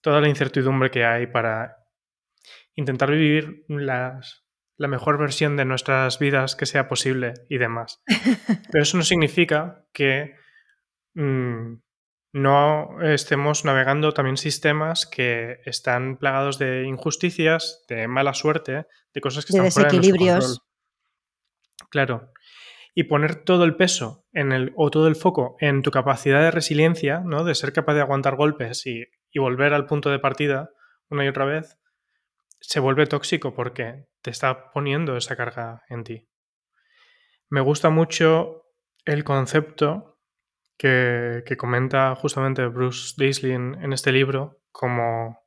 toda 0.00 0.20
la 0.20 0.28
incertidumbre 0.28 0.90
que 0.90 1.04
hay 1.04 1.26
para 1.26 1.76
intentar 2.74 3.10
vivir 3.10 3.64
la 4.78 4.88
mejor 4.88 5.18
versión 5.18 5.56
de 5.56 5.64
nuestras 5.64 6.18
vidas 6.18 6.56
que 6.56 6.64
sea 6.64 6.88
posible 6.88 7.34
y 7.50 7.58
demás. 7.58 8.00
Pero 8.72 8.82
eso 8.82 8.96
no 8.96 9.02
significa 9.02 9.84
que 9.92 10.36
mm, 11.14 11.74
no 12.32 13.02
estemos 13.02 13.64
navegando 13.64 14.12
también 14.12 14.36
sistemas 14.36 15.04
que 15.04 15.58
están 15.64 16.16
plagados 16.16 16.58
de 16.58 16.84
injusticias, 16.84 17.84
de 17.88 18.06
mala 18.06 18.34
suerte, 18.34 18.86
de 19.12 19.20
cosas 19.20 19.44
que 19.44 19.56
están 19.56 19.70
fuera 19.72 19.90
de 19.90 19.96
desequilibrios. 19.98 20.62
Claro. 21.90 22.32
Y 22.94 23.04
poner 23.04 23.44
todo 23.44 23.64
el 23.64 23.76
peso 23.76 24.26
en 24.32 24.52
el, 24.52 24.72
o 24.76 24.90
todo 24.90 25.08
el 25.08 25.16
foco 25.16 25.56
en 25.60 25.82
tu 25.82 25.90
capacidad 25.90 26.40
de 26.40 26.50
resiliencia, 26.50 27.20
¿no? 27.24 27.44
De 27.44 27.54
ser 27.54 27.72
capaz 27.72 27.94
de 27.94 28.00
aguantar 28.00 28.36
golpes 28.36 28.86
y, 28.86 29.04
y 29.32 29.38
volver 29.40 29.74
al 29.74 29.86
punto 29.86 30.10
de 30.10 30.18
partida 30.18 30.70
una 31.10 31.24
y 31.24 31.28
otra 31.28 31.44
vez, 31.44 31.78
se 32.60 32.80
vuelve 32.80 33.06
tóxico 33.06 33.54
porque 33.54 34.06
te 34.22 34.30
está 34.30 34.70
poniendo 34.72 35.16
esa 35.16 35.36
carga 35.36 35.82
en 35.88 36.04
ti. 36.04 36.28
Me 37.50 37.60
gusta 37.60 37.90
mucho 37.90 38.64
el 39.04 39.24
concepto 39.24 40.18
que, 40.76 41.42
comenta 41.58 42.14
justamente 42.14 42.66
Bruce 42.66 43.14
Daisley 43.16 43.52
en, 43.52 43.92
este 43.92 44.12
libro 44.12 44.60
como, 44.70 45.40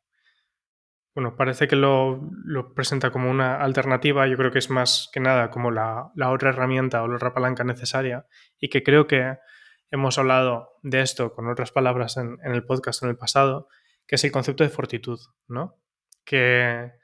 bueno, 1.16 1.36
parece 1.38 1.68
que 1.68 1.76
lo, 1.76 2.20
presenta 2.76 3.12
como 3.12 3.30
una 3.30 3.56
alternativa, 3.58 4.28
yo 4.28 4.36
creo 4.36 4.52
que 4.52 4.60
es 4.60 4.70
más 4.70 5.10
que 5.14 5.20
nada 5.20 5.50
como 5.52 5.72
la, 5.72 6.12
otra 6.28 6.50
herramienta 6.50 7.04
o 7.04 7.08
la 7.08 7.16
otra 7.16 7.34
palanca 7.34 7.64
necesaria 7.64 8.26
y 8.60 8.70
que 8.70 8.84
creo 8.84 9.08
que 9.08 9.38
hemos 9.90 10.18
hablado 10.18 10.70
de 10.82 11.02
esto 11.02 11.34
con 11.34 11.50
otras 11.50 11.72
palabras 11.72 12.18
en, 12.18 12.38
el 12.44 12.66
podcast 12.66 13.04
en 13.04 13.10
el 13.10 13.18
pasado, 13.18 13.68
que 14.08 14.16
es 14.16 14.24
el 14.24 14.32
concepto 14.32 14.64
de 14.64 14.70
fortitud, 14.70 15.20
¿no? 15.48 15.78
Que 16.26 17.01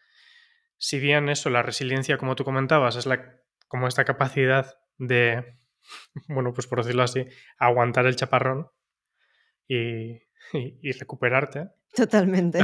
si 0.78 1.00
bien 1.00 1.30
eso, 1.30 1.50
la 1.50 1.64
resiliencia, 1.64 2.18
como 2.18 2.36
tú 2.36 2.44
comentabas, 2.44 2.96
es 2.96 3.06
la, 3.06 3.40
como 3.68 3.88
esta 3.88 4.06
capacidad 4.06 4.80
de 4.98 5.58
bueno, 6.28 6.54
pues 6.54 6.68
por 6.68 6.80
decirlo 6.80 7.04
así, 7.04 7.26
aguantar 7.58 8.06
el 8.06 8.16
chaparrón 8.16 8.70
y, 9.68 10.20
recuperarte. 11.00 11.70
Totalmente. 11.96 12.60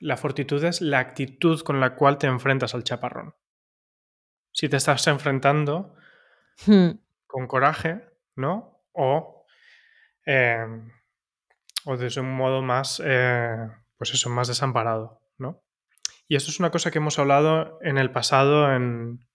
La, 0.00 0.16
fortitud 0.16 0.62
es 0.64 0.80
la 0.80 1.00
actitud 1.00 1.60
con 1.62 1.80
la 1.80 1.94
cual 1.94 2.18
te 2.18 2.26
enfrentas 2.26 2.74
al 2.74 2.84
chaparrón. 2.84 3.34
Si 4.52 4.68
te 4.68 4.76
estás 4.76 5.06
enfrentando 5.06 5.94
hmm. 6.66 6.90
con 7.26 7.46
coraje, 7.46 8.04
¿no? 8.36 8.82
O, 8.92 9.44
em, 10.24 10.90
o 11.84 11.96
desde 11.96 12.20
un 12.20 12.34
modo 12.34 12.62
más, 12.62 13.02
eh, 13.04 13.68
pues 13.96 14.14
eso, 14.14 14.30
más 14.30 14.48
desamparado. 14.48 15.17
Y 16.28 16.36
esto 16.36 16.50
es 16.50 16.60
una 16.60 16.70
cosa 16.70 16.90
que 16.90 16.98
hemos 16.98 17.18
hablado 17.18 17.78
en 17.80 17.96
el 17.96 18.12
pasado 18.12 18.72
en, 18.72 19.26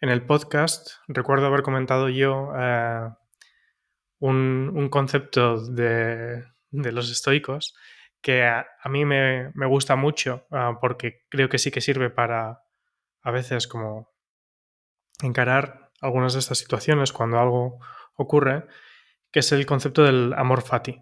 en 0.00 0.08
el 0.08 0.24
podcast 0.24 0.90
recuerdo 1.08 1.46
haber 1.46 1.62
comentado 1.62 2.08
yo 2.08 2.52
eh, 2.56 3.08
un, 4.18 4.88
concepto 4.88 5.64
de, 5.64 6.44
los 6.70 7.10
estoicos 7.10 7.74
que 8.20 8.44
a, 8.44 8.66
mí 8.88 9.04
me, 9.04 9.52
gusta 9.66 9.96
mucho 9.96 10.46
ah, 10.50 10.78
porque 10.80 11.24
creo 11.28 11.48
que 11.48 11.58
sí 11.58 11.70
que 11.70 11.80
sirve 11.80 12.10
para 12.10 12.62
a 13.22 13.30
veces 13.30 13.66
como 13.66 14.12
encarar 15.22 15.90
algunas 16.00 16.32
de 16.32 16.40
estas 16.40 16.58
situaciones 16.58 17.12
cuando 17.12 17.38
algo 17.38 17.78
ocurre, 18.14 18.66
que 19.30 19.38
es 19.38 19.52
el 19.52 19.66
concepto 19.66 20.02
del 20.02 20.34
amor 20.34 20.62
fati, 20.62 21.00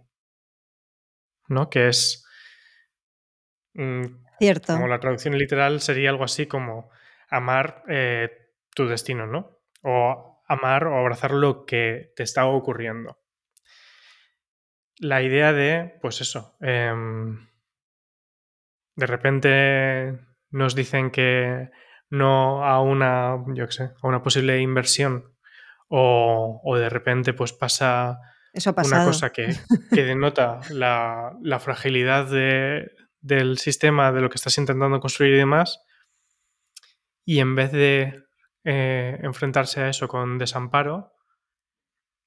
¿no? 1.48 1.70
Que 1.70 1.88
es... 1.88 2.26
Mm, 3.72 4.04
Cierto. 4.40 4.72
Como 4.72 4.88
la 4.88 5.00
traducción 5.00 5.37
literal 5.37 5.83
sería 5.83 6.09
algo 6.09 6.24
así 6.24 6.46
como 6.46 6.88
amar 7.29 7.85
eh, 7.88 8.31
tu 8.74 8.88
destino, 8.88 9.26
¿no? 9.26 9.59
O 9.83 10.42
amar 10.48 10.87
o 10.87 10.98
abrazar 10.98 11.33
lo 11.33 11.66
que 11.66 12.14
te 12.16 12.22
está 12.22 12.46
ocurriendo. 12.46 13.18
La 14.98 15.20
idea 15.20 15.53
de, 15.53 15.98
pues 16.00 16.22
eso, 16.22 16.57
em, 16.62 17.48
de 18.96 19.07
repente 19.07 20.18
nos 20.48 20.74
dicen 20.74 21.11
que 21.11 21.68
no 22.09 22.64
a 22.64 22.81
una, 22.81 23.44
yo 23.55 23.66
qué 23.66 23.72
sé, 23.72 23.90
a 24.03 24.09
una 24.09 24.22
posible 24.22 24.59
inversión 24.59 25.37
o, 25.88 26.76
de 26.79 26.88
repente 26.88 27.35
pues 27.35 27.53
pasa 27.53 28.20
una 28.55 29.05
cosa 29.05 29.31
que, 29.33 29.55
denota 29.92 30.61
la, 30.70 31.59
fragilidad 31.61 32.26
del 33.20 33.59
sistema, 33.59 34.12
de 34.12 34.20
lo 34.20 34.30
que 34.30 34.37
estás 34.37 34.56
intentando 34.59 35.00
construir 35.00 35.35
y 35.35 35.38
demás, 35.38 35.80
y 37.24 37.40
en 37.40 37.54
vez 37.54 37.72
de 37.72 38.24
eh, 38.64 39.18
enfrentarse 39.22 39.80
a 39.80 39.88
eso 39.88 40.09
con 40.09 40.38
desamparo, 40.38 41.12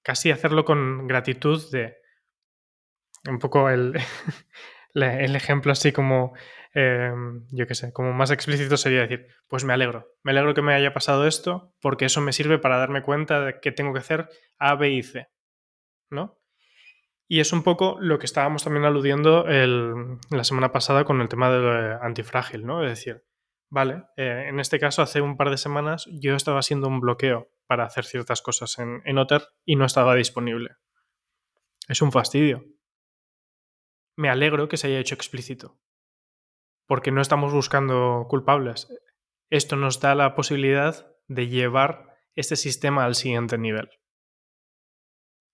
casi 0.03 0.31
hacerlo 0.31 0.65
con 0.65 1.07
gratitud 1.07 1.61
de 1.71 1.97
un 3.29 3.39
poco 3.39 3.69
el, 3.69 3.93
el 4.93 5.35
ejemplo 5.35 5.71
así 5.71 5.91
como, 5.91 6.33
em, 6.73 7.45
yo 7.51 7.67
qué 7.67 7.75
sé, 7.75 7.93
como 7.93 8.13
más 8.13 8.31
explícito 8.31 8.77
sería 8.77 9.01
decir, 9.01 9.27
pues 9.47 9.63
me 9.63 9.73
alegro, 9.73 10.11
me 10.23 10.31
alegro 10.31 10.53
que 10.53 10.61
me 10.61 10.73
haya 10.73 10.93
pasado 10.93 11.27
esto 11.27 11.73
porque 11.81 12.05
eso 12.05 12.21
me 12.21 12.33
sirve 12.33 12.59
para 12.59 12.77
darme 12.77 13.01
cuenta 13.01 13.41
de 13.41 13.59
que 13.59 13.71
tengo 13.71 13.93
que 13.93 13.99
hacer 13.99 14.29
A, 14.57 14.75
B 14.75 14.91
y 14.91 15.03
C, 15.03 15.27
¿no? 16.09 16.39
Y 17.33 17.39
es 17.39 17.51
un 17.51 17.63
poco 17.63 17.97
lo 17.99 18.19
que 18.19 18.27
estábamos 18.27 18.63
también 18.63 18.85
aludiendo 18.85 19.43
la 19.47 20.43
semana 20.43 20.71
pasada 20.71 21.03
con 21.03 21.19
el 21.19 21.29
tema 21.29 21.49
del 21.49 21.93
antifrágil, 21.99 22.63
¿no? 22.63 22.83
Es 22.83 22.91
decir, 22.91 23.25
vale, 23.71 24.03
eh, 24.17 24.45
en 24.49 24.59
este 24.59 24.79
caso 24.79 25.01
hace 25.01 25.19
un 25.19 25.35
par 25.35 25.49
de 25.49 25.57
semanas 25.57 26.07
yo 26.11 26.35
estaba 26.35 26.59
haciendo 26.59 26.87
un 26.87 26.99
bloqueo 26.99 27.49
para 27.65 27.85
hacer 27.85 28.05
ciertas 28.05 28.43
cosas 28.43 28.77
en, 28.77 29.01
en 29.05 29.17
Otter 29.17 29.41
y 29.65 29.77
no 29.77 29.85
estaba 29.85 30.13
disponible. 30.13 30.75
Es 31.87 32.03
un 32.03 32.11
fastidio. 32.11 32.65
Me 34.15 34.29
alegro 34.29 34.67
que 34.67 34.77
se 34.77 34.85
haya 34.85 34.99
hecho 34.99 35.15
explícito, 35.15 35.81
porque 36.85 37.09
no 37.09 37.19
estamos 37.19 37.51
buscando 37.51 38.27
culpables. 38.29 38.89
Esto 39.49 39.75
nos 39.75 39.99
da 39.99 40.13
la 40.13 40.35
posibilidad 40.35 41.11
de 41.27 41.47
llevar 41.47 42.15
este 42.35 42.55
sistema 42.57 43.05
al 43.05 43.15
siguiente 43.15 43.57
nivel. 43.57 43.89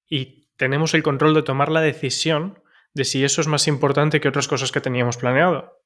Y 0.09 0.48
tenemos 0.59 0.93
el 0.93 1.03
control 1.03 1.33
de 1.33 1.41
tomar 1.41 1.71
la 1.71 1.79
decisión 1.79 2.61
de 2.93 3.05
si 3.05 3.23
eso 3.23 3.39
es 3.39 3.47
más 3.47 3.65
importante 3.69 4.19
que 4.19 4.27
otras 4.27 4.49
cosas 4.49 4.73
que 4.73 4.81
teníamos 4.81 5.15
planeado. 5.15 5.81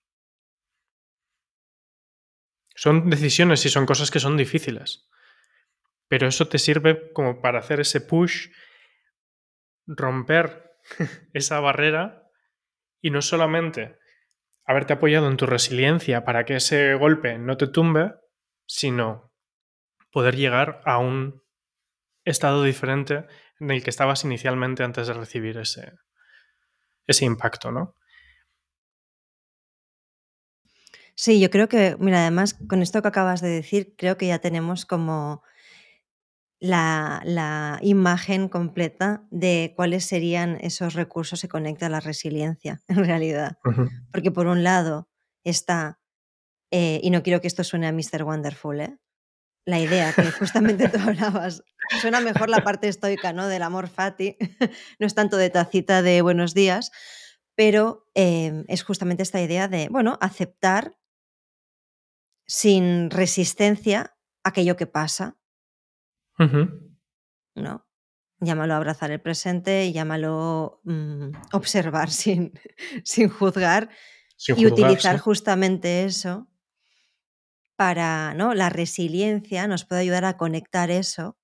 Son 2.74 3.08
decisiones 3.08 3.64
y 3.68 3.70
son 3.70 3.86
cosas 3.86 4.10
que 4.10 4.20
son 4.20 4.36
difíciles. 4.36 5.08
Pero 6.08 6.28
eso 6.28 6.48
te 6.48 6.58
sirve 6.58 7.14
como 7.14 7.40
para 7.40 7.60
hacer 7.60 7.82
ese 7.82 8.02
push, 8.02 8.48
romper 9.86 10.72
esa 11.34 11.60
barrera 11.60 12.32
y 13.00 13.12
no 13.12 13.22
solamente 13.22 14.00
haberte 14.66 14.94
apoyado 14.94 15.28
en 15.28 15.38
tu 15.38 15.46
resiliencia 15.46 16.26
para 16.26 16.46
que 16.46 16.56
ese 16.56 16.96
golpe 16.96 17.38
no 17.38 17.58
te 17.58 17.68
tumbe, 17.68 18.16
sino 18.66 19.32
poder 20.12 20.36
llegar 20.36 20.82
a 20.84 20.98
un 20.98 21.44
estado 22.26 22.64
diferente 22.64 23.28
en 23.60 23.72
el 23.72 23.84
que 23.84 23.90
estabas 23.90 24.24
inicialmente 24.26 24.84
antes 24.84 25.08
de 25.08 25.14
recibir 25.14 25.58
ese, 25.58 25.94
ese 27.08 27.26
impacto, 27.26 27.72
¿no? 27.72 27.96
Sí, 31.16 31.40
yo 31.40 31.50
creo 31.50 31.70
que, 31.70 31.96
mira, 32.00 32.22
además 32.22 32.56
con 32.68 32.82
esto 32.82 33.02
que 33.02 33.08
acabas 33.08 33.42
de 33.42 33.50
decir, 33.50 33.94
creo 33.98 34.18
que 34.18 34.28
ya 34.28 34.40
tenemos 34.40 34.86
como 34.86 35.44
la, 36.60 37.22
la 37.26 37.78
imagen 37.82 38.48
completa 38.48 39.28
de 39.30 39.74
cuáles 39.76 40.06
serían 40.06 40.58
esos 40.62 40.94
recursos 40.94 41.42
que 41.42 41.50
conecta 41.50 41.86
a 41.88 41.90
la 41.90 42.00
resiliencia, 42.00 42.82
en 42.88 43.06
realidad. 43.06 43.58
Porque 44.12 44.32
por 44.32 44.48
un 44.48 44.64
lado 44.64 45.10
está, 45.44 46.00
eh, 46.72 47.00
y 47.04 47.10
no 47.12 47.22
quiero 47.22 47.42
que 47.42 47.48
esto 47.48 47.64
suene 47.64 47.88
a 47.88 47.92
Mr. 47.92 48.24
Wonderful, 48.24 48.80
¿eh? 48.82 48.98
La 49.66 49.80
idea 49.80 50.14
que 50.14 50.24
justamente 50.32 50.90
tú 50.90 50.98
hablabas. 51.08 51.64
Suena 52.02 52.20
mejor 52.20 52.50
la 52.50 52.64
parte 52.64 52.88
estoica, 52.88 53.34
¿no? 53.34 53.48
Del 53.48 53.64
amor 53.64 53.88
fati. 53.88 54.38
no 55.00 55.08
es 55.08 55.16
tanto 55.16 55.38
de 55.38 55.50
tacita 55.50 56.02
de 56.02 56.22
buenos 56.22 56.54
días, 56.54 56.92
pero 57.56 58.08
em, 58.14 58.66
es 58.68 58.84
justamente 58.84 59.24
esta 59.24 59.42
idea 59.42 59.68
de, 59.68 59.90
bueno, 59.90 60.18
aceptar 60.22 60.98
sin 62.46 63.10
resistencia 63.10 64.18
aquello 64.44 64.76
que 64.76 64.88
pasa. 64.88 65.38
¿No? 67.56 67.88
Llámalo 68.40 68.74
abrazar 68.74 69.12
el 69.12 69.22
presente, 69.22 69.92
llámalo 69.94 70.82
mm, 70.84 71.30
observar 71.54 72.10
sin, 72.12 72.60
sin 73.04 73.30
juzgar 73.30 73.90
y 74.48 74.66
utilizar 74.66 75.20
justamente 75.20 76.04
eso 76.04 76.50
para, 77.84 78.34
¿no? 78.34 78.54
La 78.54 78.70
resiliencia 78.70 79.68
nos 79.68 79.84
puede 79.84 80.00
ayudar 80.00 80.24
a 80.24 80.38
conectar 80.38 80.90
eso 80.90 81.38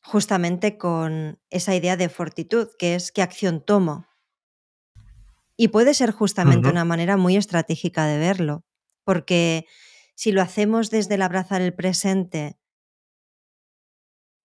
justamente 0.00 0.78
con 0.78 1.40
esa 1.50 1.74
idea 1.74 1.96
de 1.96 2.08
fortitud, 2.08 2.68
que 2.78 2.94
es 2.94 3.10
qué 3.10 3.20
acción 3.20 3.64
tomo. 3.64 4.06
Y 5.56 5.68
puede 5.68 5.94
ser 5.94 6.12
justamente 6.12 6.68
una 6.68 6.84
manera 6.84 7.16
muy 7.16 7.36
estratégica 7.36 8.06
de 8.06 8.18
verlo, 8.18 8.64
porque 9.02 9.66
si 10.14 10.30
lo 10.30 10.40
hacemos 10.40 10.88
desde 10.90 11.16
el 11.16 11.22
abrazar 11.22 11.62
el 11.62 11.74
presente 11.74 12.60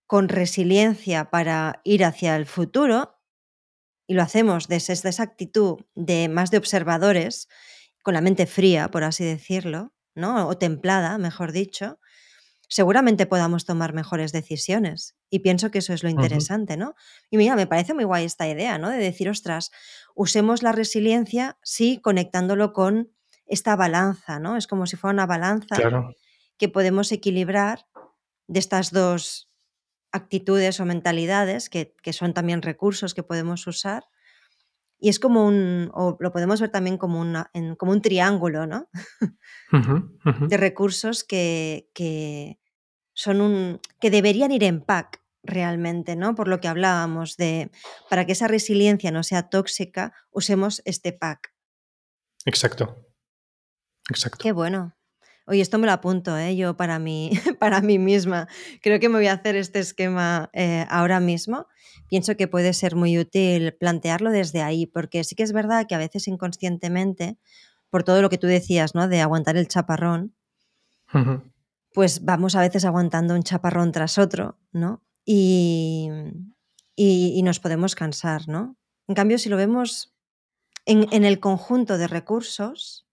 con 0.08 0.28
resiliencia 0.28 1.30
para 1.30 1.82
ir 1.84 2.04
hacia 2.04 2.36
el 2.36 2.48
futuro, 2.48 3.22
y 4.08 4.16
lo 4.16 4.24
hacemos 4.24 4.68
desde 4.68 4.94
esa 4.94 5.22
actitud 5.22 5.86
de 5.94 6.30
más 6.30 6.50
de 6.50 6.58
observadores, 6.58 7.48
con 8.02 8.16
la 8.16 8.22
mente 8.22 8.48
fría, 8.48 8.90
por 8.90 9.04
así 9.04 9.24
decirlo, 9.24 9.94
¿no? 10.18 10.48
o 10.48 10.58
templada, 10.58 11.18
mejor 11.18 11.52
dicho, 11.52 12.00
seguramente 12.68 13.26
podamos 13.26 13.66
tomar 13.66 13.94
mejores 13.94 14.32
decisiones. 14.32 15.16
Y 15.30 15.40
pienso 15.40 15.72
que 15.72 15.80
eso 15.80 15.94
es 15.94 16.04
lo 16.04 16.10
interesante, 16.10 16.78
¿no? 16.78 16.96
Y 17.30 17.38
mira, 17.38 17.56
me 17.56 17.68
parece 17.68 17.94
muy 17.94 18.04
guay 18.04 18.26
esta 18.26 18.48
idea, 18.48 18.78
¿no? 18.78 18.90
De 18.90 18.98
decir, 18.98 19.30
ostras, 19.30 19.72
usemos 20.16 20.64
la 20.64 20.72
resiliencia, 20.72 21.58
sí, 21.64 22.00
conectándolo 22.02 22.74
con 22.74 23.12
esta 23.46 23.76
balanza, 23.76 24.40
¿no? 24.40 24.58
Es 24.58 24.68
como 24.68 24.86
si 24.86 24.98
fuera 24.98 25.14
una 25.14 25.26
balanza 25.26 25.78
que 26.58 26.70
podemos 26.70 27.12
equilibrar 27.12 27.86
de 28.48 28.60
estas 28.60 28.92
dos 28.92 29.50
actitudes 30.12 30.80
o 30.80 30.86
mentalidades, 30.86 31.70
que, 31.70 31.94
son 32.12 32.34
también 32.34 32.62
recursos 32.62 33.14
que 33.14 33.24
podemos 33.24 33.68
usar. 33.68 34.06
Y 35.00 35.10
es 35.10 35.20
como 35.20 35.46
un, 35.46 35.92
o 35.94 36.18
lo 36.20 36.32
podemos 36.32 36.60
ver 36.60 36.72
también 36.72 36.98
como, 36.98 37.22
una, 37.22 37.52
como 37.78 37.92
un 37.92 38.02
triángulo, 38.02 38.66
¿no? 38.66 38.90
de 40.50 40.58
recursos 40.58 41.24
que, 41.24 41.90
que, 41.94 42.60
son 43.14 43.42
un. 43.42 43.80
que 44.00 44.12
deberían 44.12 44.52
ir 44.52 44.64
en 44.64 44.82
pack 44.82 45.22
realmente, 45.44 46.16
¿no? 46.16 46.36
Por 46.36 46.48
lo 46.48 46.60
que 46.60 46.68
hablábamos 46.68 47.36
de 47.38 47.72
para 48.10 48.26
que 48.26 48.34
esa 48.34 48.48
resiliencia 48.48 49.12
no 49.12 49.24
sea 49.24 49.50
tóxica, 49.50 50.14
usemos 50.32 50.82
este 50.86 51.14
pack. 51.14 51.54
Exacto. 52.46 53.08
Exacto. 54.10 54.38
Qué 54.42 54.52
bueno. 54.52 54.96
Oye, 55.50 55.62
esto 55.62 55.78
me 55.78 55.88
lo 55.88 55.94
apunto, 55.94 56.38
¿eh? 56.38 56.58
yo 56.58 56.76
para 56.76 57.00
mí, 57.00 57.32
para 57.60 57.80
mí 57.82 57.98
misma. 57.98 58.50
Creo 58.82 59.00
que 59.00 59.08
me 59.08 59.16
voy 59.16 59.28
a 59.28 59.34
hacer 59.34 59.56
este 59.56 59.80
esquema 59.80 60.50
eh, 60.52 60.86
ahora 60.90 61.22
mismo. 61.22 61.68
Pienso 62.10 62.36
que 62.36 62.50
puede 62.50 62.74
ser 62.74 62.98
muy 62.98 63.18
útil 63.18 63.74
plantearlo 63.74 64.30
desde 64.30 64.62
ahí, 64.62 64.86
porque 64.86 65.24
sí 65.24 65.36
que 65.36 65.44
es 65.44 65.54
verdad 65.54 65.88
que 65.88 65.96
a 65.96 66.00
veces 66.00 66.28
inconscientemente, 66.28 67.38
por 67.90 68.04
todo 68.04 68.22
lo 68.22 68.30
que 68.30 68.38
tú 68.38 68.46
decías, 68.48 68.94
¿no? 68.94 69.08
De 69.08 69.22
aguantar 69.22 69.56
el 69.56 69.70
chaparrón, 69.70 70.36
pues 71.94 72.26
vamos 72.26 72.56
a 72.56 72.62
veces 72.62 72.84
aguantando 72.84 73.34
un 73.34 73.44
chaparrón 73.44 73.94
tras 73.94 74.18
otro, 74.18 74.60
¿no? 74.74 75.02
Y, 75.24 76.10
y, 76.96 77.42
nos 77.44 77.60
podemos 77.62 77.96
cansar, 77.96 78.50
¿no? 78.50 78.78
En 79.08 79.16
cambio, 79.16 79.38
si 79.38 79.48
lo 79.48 79.56
vemos 79.56 80.14
en, 80.86 81.08
en 81.12 81.24
el 81.24 81.40
conjunto 81.40 81.98
de 81.98 82.08
recursos, 82.08 83.07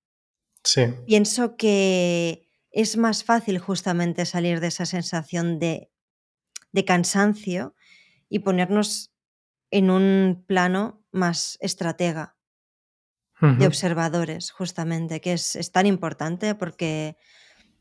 Pienso 1.07 1.57
que 1.57 2.49
es 2.71 2.97
más 2.97 3.23
fácil 3.25 3.59
justamente 3.59 4.27
salir 4.27 4.61
de 4.61 4.69
esa 4.69 4.87
sensación 4.87 5.59
de, 5.59 5.91
cansancio 6.87 7.75
y 8.29 8.41
ponernos 8.41 9.13
en 9.71 9.91
un 9.91 10.45
plano 10.47 11.05
más 11.13 11.57
estratega, 11.61 12.37
de 13.41 13.67
observadores, 13.67 14.53
justamente, 14.53 15.21
que 15.21 15.35
es, 15.35 15.55
es, 15.55 15.71
tan 15.71 15.85
importante 15.85 16.55
porque, 16.55 17.19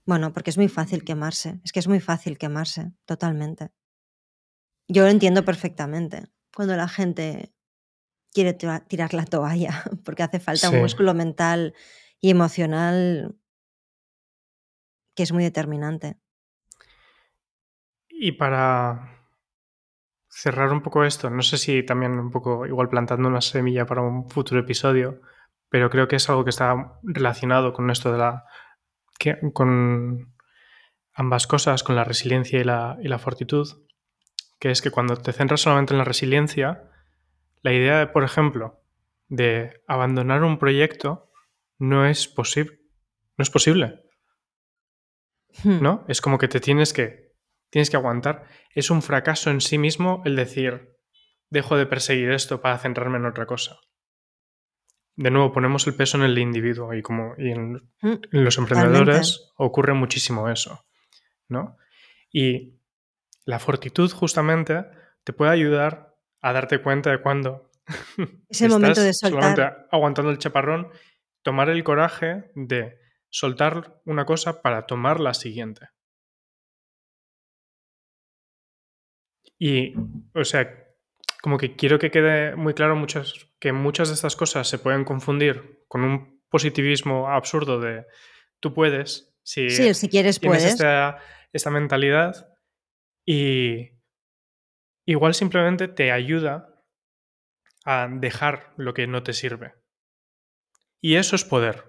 bueno, 0.06 0.34
porque 0.34 0.50
es 0.50 0.58
muy 0.58 0.67
fácil 0.67 1.06
quemarse, 1.06 1.62
es 1.63 1.72
que 1.72 1.80
es 1.80 1.88
muy 1.88 2.02
fácil 2.02 2.38
quemarse, 2.38 2.91
totalmente. 3.06 3.72
Yo 4.89 5.04
lo 5.04 5.10
entiendo 5.10 5.46
perfectamente, 5.46 6.26
cuando 6.54 6.76
la 6.76 6.89
gente 6.89 7.54
quiere 8.34 8.54
tirar 8.54 9.13
la 9.13 9.26
toalla, 9.26 9.84
porque 10.04 10.24
hace 10.24 10.39
falta 10.41 10.69
un 10.69 10.82
músculo 10.82 11.13
mental 11.13 11.74
y 12.24 12.30
emocional 12.30 13.36
que 15.14 15.24
es 15.24 15.34
muy 15.34 15.44
determinante. 15.44 16.16
Y 18.08 18.32
para 18.32 19.28
cerrar 20.30 20.72
un 20.72 20.82
poco 20.82 21.04
esto, 21.04 21.30
no 21.30 21.42
sé 21.42 21.58
si 21.58 21.84
también 21.84 22.14
un 22.14 22.32
poco 22.32 22.66
igual 22.66 22.88
plantando 22.88 23.28
una 23.28 23.42
semilla 23.42 23.86
para 23.86 24.02
un 24.02 24.30
futuro 24.30 24.62
episodio, 24.62 25.20
pero 25.68 25.90
creo 25.90 26.08
que 26.08 26.16
es 26.16 26.30
algo 26.30 26.46
que 26.46 26.52
está 26.52 26.98
relacionado 27.04 27.74
con 27.74 27.92
esto 27.92 28.12
de 28.14 28.18
la 28.18 28.46
con 29.52 30.34
ambas 31.14 31.46
cosas, 31.46 31.84
con 31.84 31.98
la 31.98 32.06
resiliencia 32.06 32.60
y 32.60 32.64
la, 32.64 32.98
y 33.02 33.10
la 33.10 33.20
fortitud, 33.20 33.68
que 34.60 34.72
es 34.72 34.82
que 34.82 34.92
cuando 34.92 35.18
te 35.18 35.34
centras 35.34 35.60
solamente 35.60 35.94
en 35.94 35.98
la 35.98 36.06
resiliencia, 36.06 36.90
la 37.62 37.74
idea, 37.74 38.14
por 38.14 38.24
ejemplo, 38.24 38.82
de 39.28 39.84
abandonar 39.88 40.44
un 40.44 40.58
proyecto 40.58 41.33
no 41.84 42.06
es 42.06 42.30
posible. 42.30 42.80
No 43.38 43.43
es 43.43 43.50
posible. 43.50 44.06
Hmm. 45.63 45.82
¿No? 45.82 46.06
Es 46.08 46.22
como 46.22 46.38
que 46.38 46.48
te 46.48 46.62
tienes 46.62 46.93
que. 46.93 47.34
Tienes 47.69 47.89
que 47.89 47.98
aguantar. 47.98 48.46
Es 48.74 48.89
un 48.89 49.02
fracaso 49.02 49.50
en 49.50 49.60
sí 49.60 49.78
mismo 49.78 50.22
el 50.24 50.38
decir. 50.38 50.96
Dejo 51.50 51.76
de 51.76 51.86
perseguir 51.86 52.32
esto 52.32 52.62
para 52.62 52.80
centrarme 52.80 53.17
en 53.17 53.26
otra 53.26 53.46
cosa. 53.46 53.78
De 55.15 55.30
nuevo, 55.30 55.52
ponemos 55.52 55.86
el 55.86 55.93
peso 55.93 56.17
en 56.17 56.24
el 56.24 56.38
individuo 56.38 56.93
y 56.93 57.02
como 57.02 57.36
y 57.38 57.52
en, 57.52 57.74
hmm. 58.02 58.19
los 58.32 58.58
emprendedores 58.58 59.52
ocurre 59.58 59.93
muchísimo 59.93 60.50
eso. 60.50 60.86
¿no? 61.50 61.78
Y 62.32 62.80
la 63.43 63.60
fortitud 63.60 64.10
justamente 64.10 64.86
te 65.26 65.34
puede 65.34 65.52
ayudar 65.52 66.15
a 66.41 66.54
darte 66.54 66.82
cuenta 66.82 67.12
de 67.12 67.22
cuando 67.22 67.69
es 68.50 68.62
el 68.62 68.69
momento 68.69 69.02
de 69.02 69.13
soltar. 69.13 69.88
aguantando 69.91 70.32
el 70.32 70.38
chaparrón, 70.38 70.88
tomar 71.43 71.69
el 71.69 71.84
coraje 71.84 72.51
de 72.56 72.99
soltar 73.29 74.01
una 74.06 74.25
cosa 74.25 74.62
para 74.62 74.86
tomar 74.86 75.19
la 75.19 75.34
siguiente. 75.34 75.89
Y, 79.60 79.93
o 80.34 80.43
sea, 80.43 80.84
como 81.41 81.58
que 81.58 81.75
quiero 81.75 81.99
que 81.99 82.12
quede 82.12 82.56
muy 82.56 82.73
claro 82.73 82.95
muchas, 82.95 83.34
que 83.60 83.71
muchas 83.71 84.10
de 84.10 84.15
estas 84.15 84.36
cosas 84.36 84.67
se 84.67 84.79
pueden 84.79 85.03
confundir 85.03 85.84
con 85.88 86.03
un 86.03 86.41
positivismo 86.49 87.29
absurdo 87.29 87.79
de 87.79 88.06
tú 88.60 88.73
puedes, 88.73 89.36
si, 89.43 89.69
si 89.69 90.10
quieres 90.10 90.39
tienes 90.39 90.39
puedes. 90.39 90.63
Esta, 90.63 91.19
esta 91.51 91.69
mentalidad 91.69 92.49
y 93.25 93.91
igual 95.06 95.34
simplemente 95.34 95.88
te 95.88 96.12
ayuda 96.12 96.82
a 97.86 98.08
dejar 98.10 98.73
lo 98.77 98.93
que 98.93 99.08
no 99.08 99.23
te 99.23 99.34
sirve. 99.34 99.83
Y 101.04 101.18
eso 101.18 101.36
es 101.36 101.44
poder. 101.44 101.84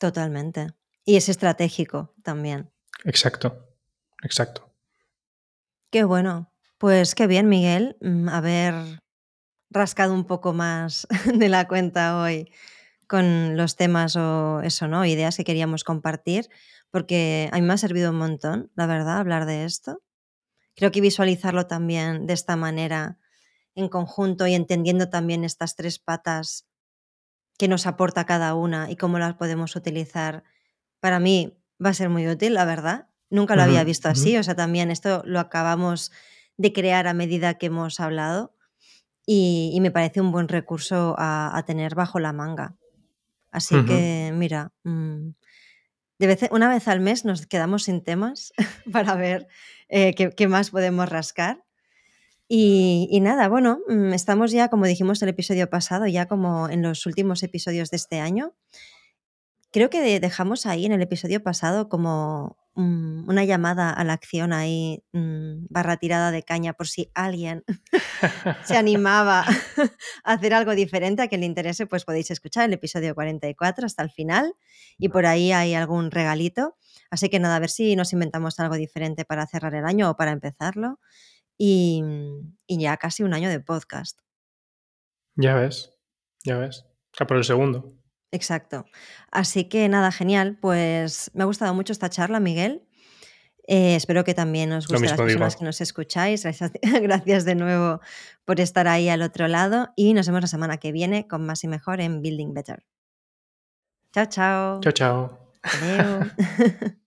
Totalmente. 0.00 0.74
Y 1.04 1.14
es 1.14 1.28
estratégico 1.28 2.12
también. 2.24 2.72
Exacto, 3.04 3.70
exacto. 4.20 4.74
Qué 5.92 6.02
bueno. 6.02 6.52
Pues 6.76 7.14
qué 7.14 7.28
bien, 7.28 7.48
Miguel, 7.48 7.96
mm, 8.00 8.28
haber 8.28 9.00
rascado 9.70 10.12
un 10.12 10.24
poco 10.24 10.52
más 10.52 11.06
de 11.32 11.48
la 11.48 11.68
cuenta 11.68 12.20
hoy 12.20 12.50
con 13.06 13.56
los 13.56 13.76
temas 13.76 14.16
o 14.16 14.60
eso, 14.60 14.88
¿no? 14.88 15.06
Ideas 15.06 15.36
que 15.36 15.44
queríamos 15.44 15.84
compartir, 15.84 16.48
porque 16.90 17.48
a 17.52 17.60
mí 17.60 17.62
me 17.62 17.74
ha 17.74 17.78
servido 17.78 18.10
un 18.10 18.18
montón, 18.18 18.72
la 18.74 18.88
verdad, 18.88 19.18
hablar 19.18 19.46
de 19.46 19.64
esto. 19.64 20.02
Creo 20.74 20.90
que 20.90 21.00
visualizarlo 21.00 21.68
también 21.68 22.26
de 22.26 22.34
esta 22.34 22.56
manera 22.56 23.20
en 23.76 23.88
conjunto 23.88 24.48
y 24.48 24.54
entendiendo 24.54 25.10
también 25.10 25.44
estas 25.44 25.76
tres 25.76 26.00
patas 26.00 26.65
que 27.58 27.68
nos 27.68 27.86
aporta 27.86 28.26
cada 28.26 28.54
una 28.54 28.90
y 28.90 28.96
cómo 28.96 29.18
las 29.18 29.34
podemos 29.34 29.76
utilizar, 29.76 30.44
para 31.00 31.20
mí 31.20 31.58
va 31.84 31.90
a 31.90 31.94
ser 31.94 32.08
muy 32.08 32.28
útil, 32.28 32.54
la 32.54 32.64
verdad. 32.64 33.08
Nunca 33.28 33.56
lo 33.56 33.62
había 33.62 33.82
visto 33.82 34.08
así, 34.08 34.36
o 34.36 34.42
sea, 34.42 34.54
también 34.54 34.90
esto 34.90 35.22
lo 35.24 35.40
acabamos 35.40 36.12
de 36.56 36.72
crear 36.72 37.08
a 37.08 37.14
medida 37.14 37.54
que 37.54 37.66
hemos 37.66 37.98
hablado 37.98 38.54
y, 39.26 39.76
me 39.80 39.90
parece 39.90 40.20
un 40.20 40.30
buen 40.30 40.46
recurso 40.46 41.16
a, 41.18 41.62
tener 41.66 41.96
bajo 41.96 42.20
la 42.20 42.32
manga. 42.32 42.76
Así 43.50 43.84
que, 43.84 44.32
mira, 44.34 44.72
mm, 44.84 45.30
de 46.18 46.26
vez, 46.26 46.48
una 46.50 46.68
vez 46.68 46.88
al 46.88 47.00
mes 47.00 47.24
nos 47.24 47.46
quedamos 47.46 47.84
sin 47.84 48.02
temas 48.02 48.52
para 48.92 49.14
ver 49.16 49.48
eh, 49.88 50.14
qué, 50.14 50.48
más 50.48 50.70
podemos 50.70 51.08
rascar. 51.08 51.64
Y, 52.48 53.18
nada, 53.20 53.48
bueno, 53.48 53.80
mm, 53.88 54.12
estamos 54.12 54.52
ya, 54.52 54.68
como 54.68 54.86
dijimos 54.86 55.20
el 55.22 55.30
episodio 55.30 55.68
pasado, 55.68 56.06
ya 56.06 56.26
como 56.26 56.68
en 56.68 56.82
los 56.82 57.04
últimos 57.06 57.42
episodios 57.42 57.90
de 57.90 57.96
este 57.96 58.20
año. 58.20 58.54
Creo 59.72 59.90
que 59.90 60.20
dejamos 60.20 60.66
ahí 60.66 60.86
en 60.86 60.92
el 60.92 61.02
episodio 61.02 61.42
pasado 61.42 61.88
como 61.88 62.56
Mm, 62.78 63.26
una 63.26 63.42
llamada 63.44 63.90
a 63.90 64.04
la 64.04 64.12
acción 64.12 64.52
ahí, 64.52 65.02
mm, 65.12 65.64
barra 65.70 65.96
tirada 65.96 66.30
de 66.30 66.42
caña, 66.42 66.74
por 66.74 66.86
si 66.88 67.10
alguien 67.14 67.64
se 68.66 68.76
animaba 68.76 69.46
a 70.24 70.32
hacer 70.34 70.52
algo 70.52 70.74
diferente, 70.74 71.22
a 71.22 71.28
quien 71.28 71.40
le 71.40 71.46
interese, 71.46 71.86
pues 71.86 72.04
podéis 72.04 72.30
escuchar 72.30 72.66
el 72.66 72.74
episodio 72.74 73.14
44 73.14 73.86
hasta 73.86 74.02
el 74.02 74.10
final 74.10 74.52
y 74.98 75.08
por 75.08 75.24
ahí 75.24 75.52
hay 75.52 75.72
algún 75.72 76.10
regalito. 76.10 76.76
Así 77.10 77.30
que 77.30 77.38
nada, 77.38 77.56
a 77.56 77.60
ver 77.60 77.70
si 77.70 77.96
nos 77.96 78.12
inventamos 78.12 78.60
algo 78.60 78.74
diferente 78.74 79.24
para 79.24 79.46
cerrar 79.46 79.74
el 79.74 79.86
año 79.86 80.10
o 80.10 80.16
para 80.16 80.32
empezarlo. 80.32 81.00
Y, 81.58 82.02
y 82.66 82.80
ya 82.80 82.96
casi 82.96 83.22
un 83.22 83.34
año 83.34 83.48
de 83.48 83.60
podcast. 83.60 84.20
Ya 85.36 85.54
ves, 85.54 85.92
ya 86.44 86.56
ves. 86.58 86.84
A 87.18 87.26
por 87.26 87.36
el 87.36 87.44
segundo. 87.44 87.94
Exacto. 88.30 88.84
Así 89.30 89.64
que 89.68 89.88
nada, 89.88 90.12
genial. 90.12 90.58
Pues 90.60 91.30
me 91.34 91.42
ha 91.42 91.46
gustado 91.46 91.72
mucho 91.74 91.92
esta 91.92 92.10
charla, 92.10 92.40
Miguel. 92.40 92.86
Eh, 93.68 93.96
espero 93.96 94.22
que 94.22 94.34
también 94.34 94.72
os 94.72 94.86
guste 94.86 95.06
a 95.06 95.10
las 95.10 95.18
personas 95.18 95.56
que 95.56 95.64
nos 95.64 95.80
escucháis. 95.80 96.42
Gracias, 96.42 96.72
gracias, 97.02 97.44
de 97.44 97.54
nuevo 97.54 98.00
por 98.44 98.60
estar 98.60 98.86
ahí 98.86 99.08
al 99.08 99.22
otro 99.22 99.48
lado 99.48 99.92
y 99.96 100.14
nos 100.14 100.26
vemos 100.26 100.42
la 100.42 100.48
semana 100.48 100.76
que 100.76 100.92
viene 100.92 101.26
con 101.26 101.44
más 101.44 101.64
y 101.64 101.68
mejor 101.68 102.00
en 102.00 102.22
Building 102.22 102.54
Better. 102.54 102.84
Chao, 104.12 104.26
chao. 104.26 104.80
Chao, 104.80 104.92
chao. 104.92 105.52
Adiós. 105.62 106.28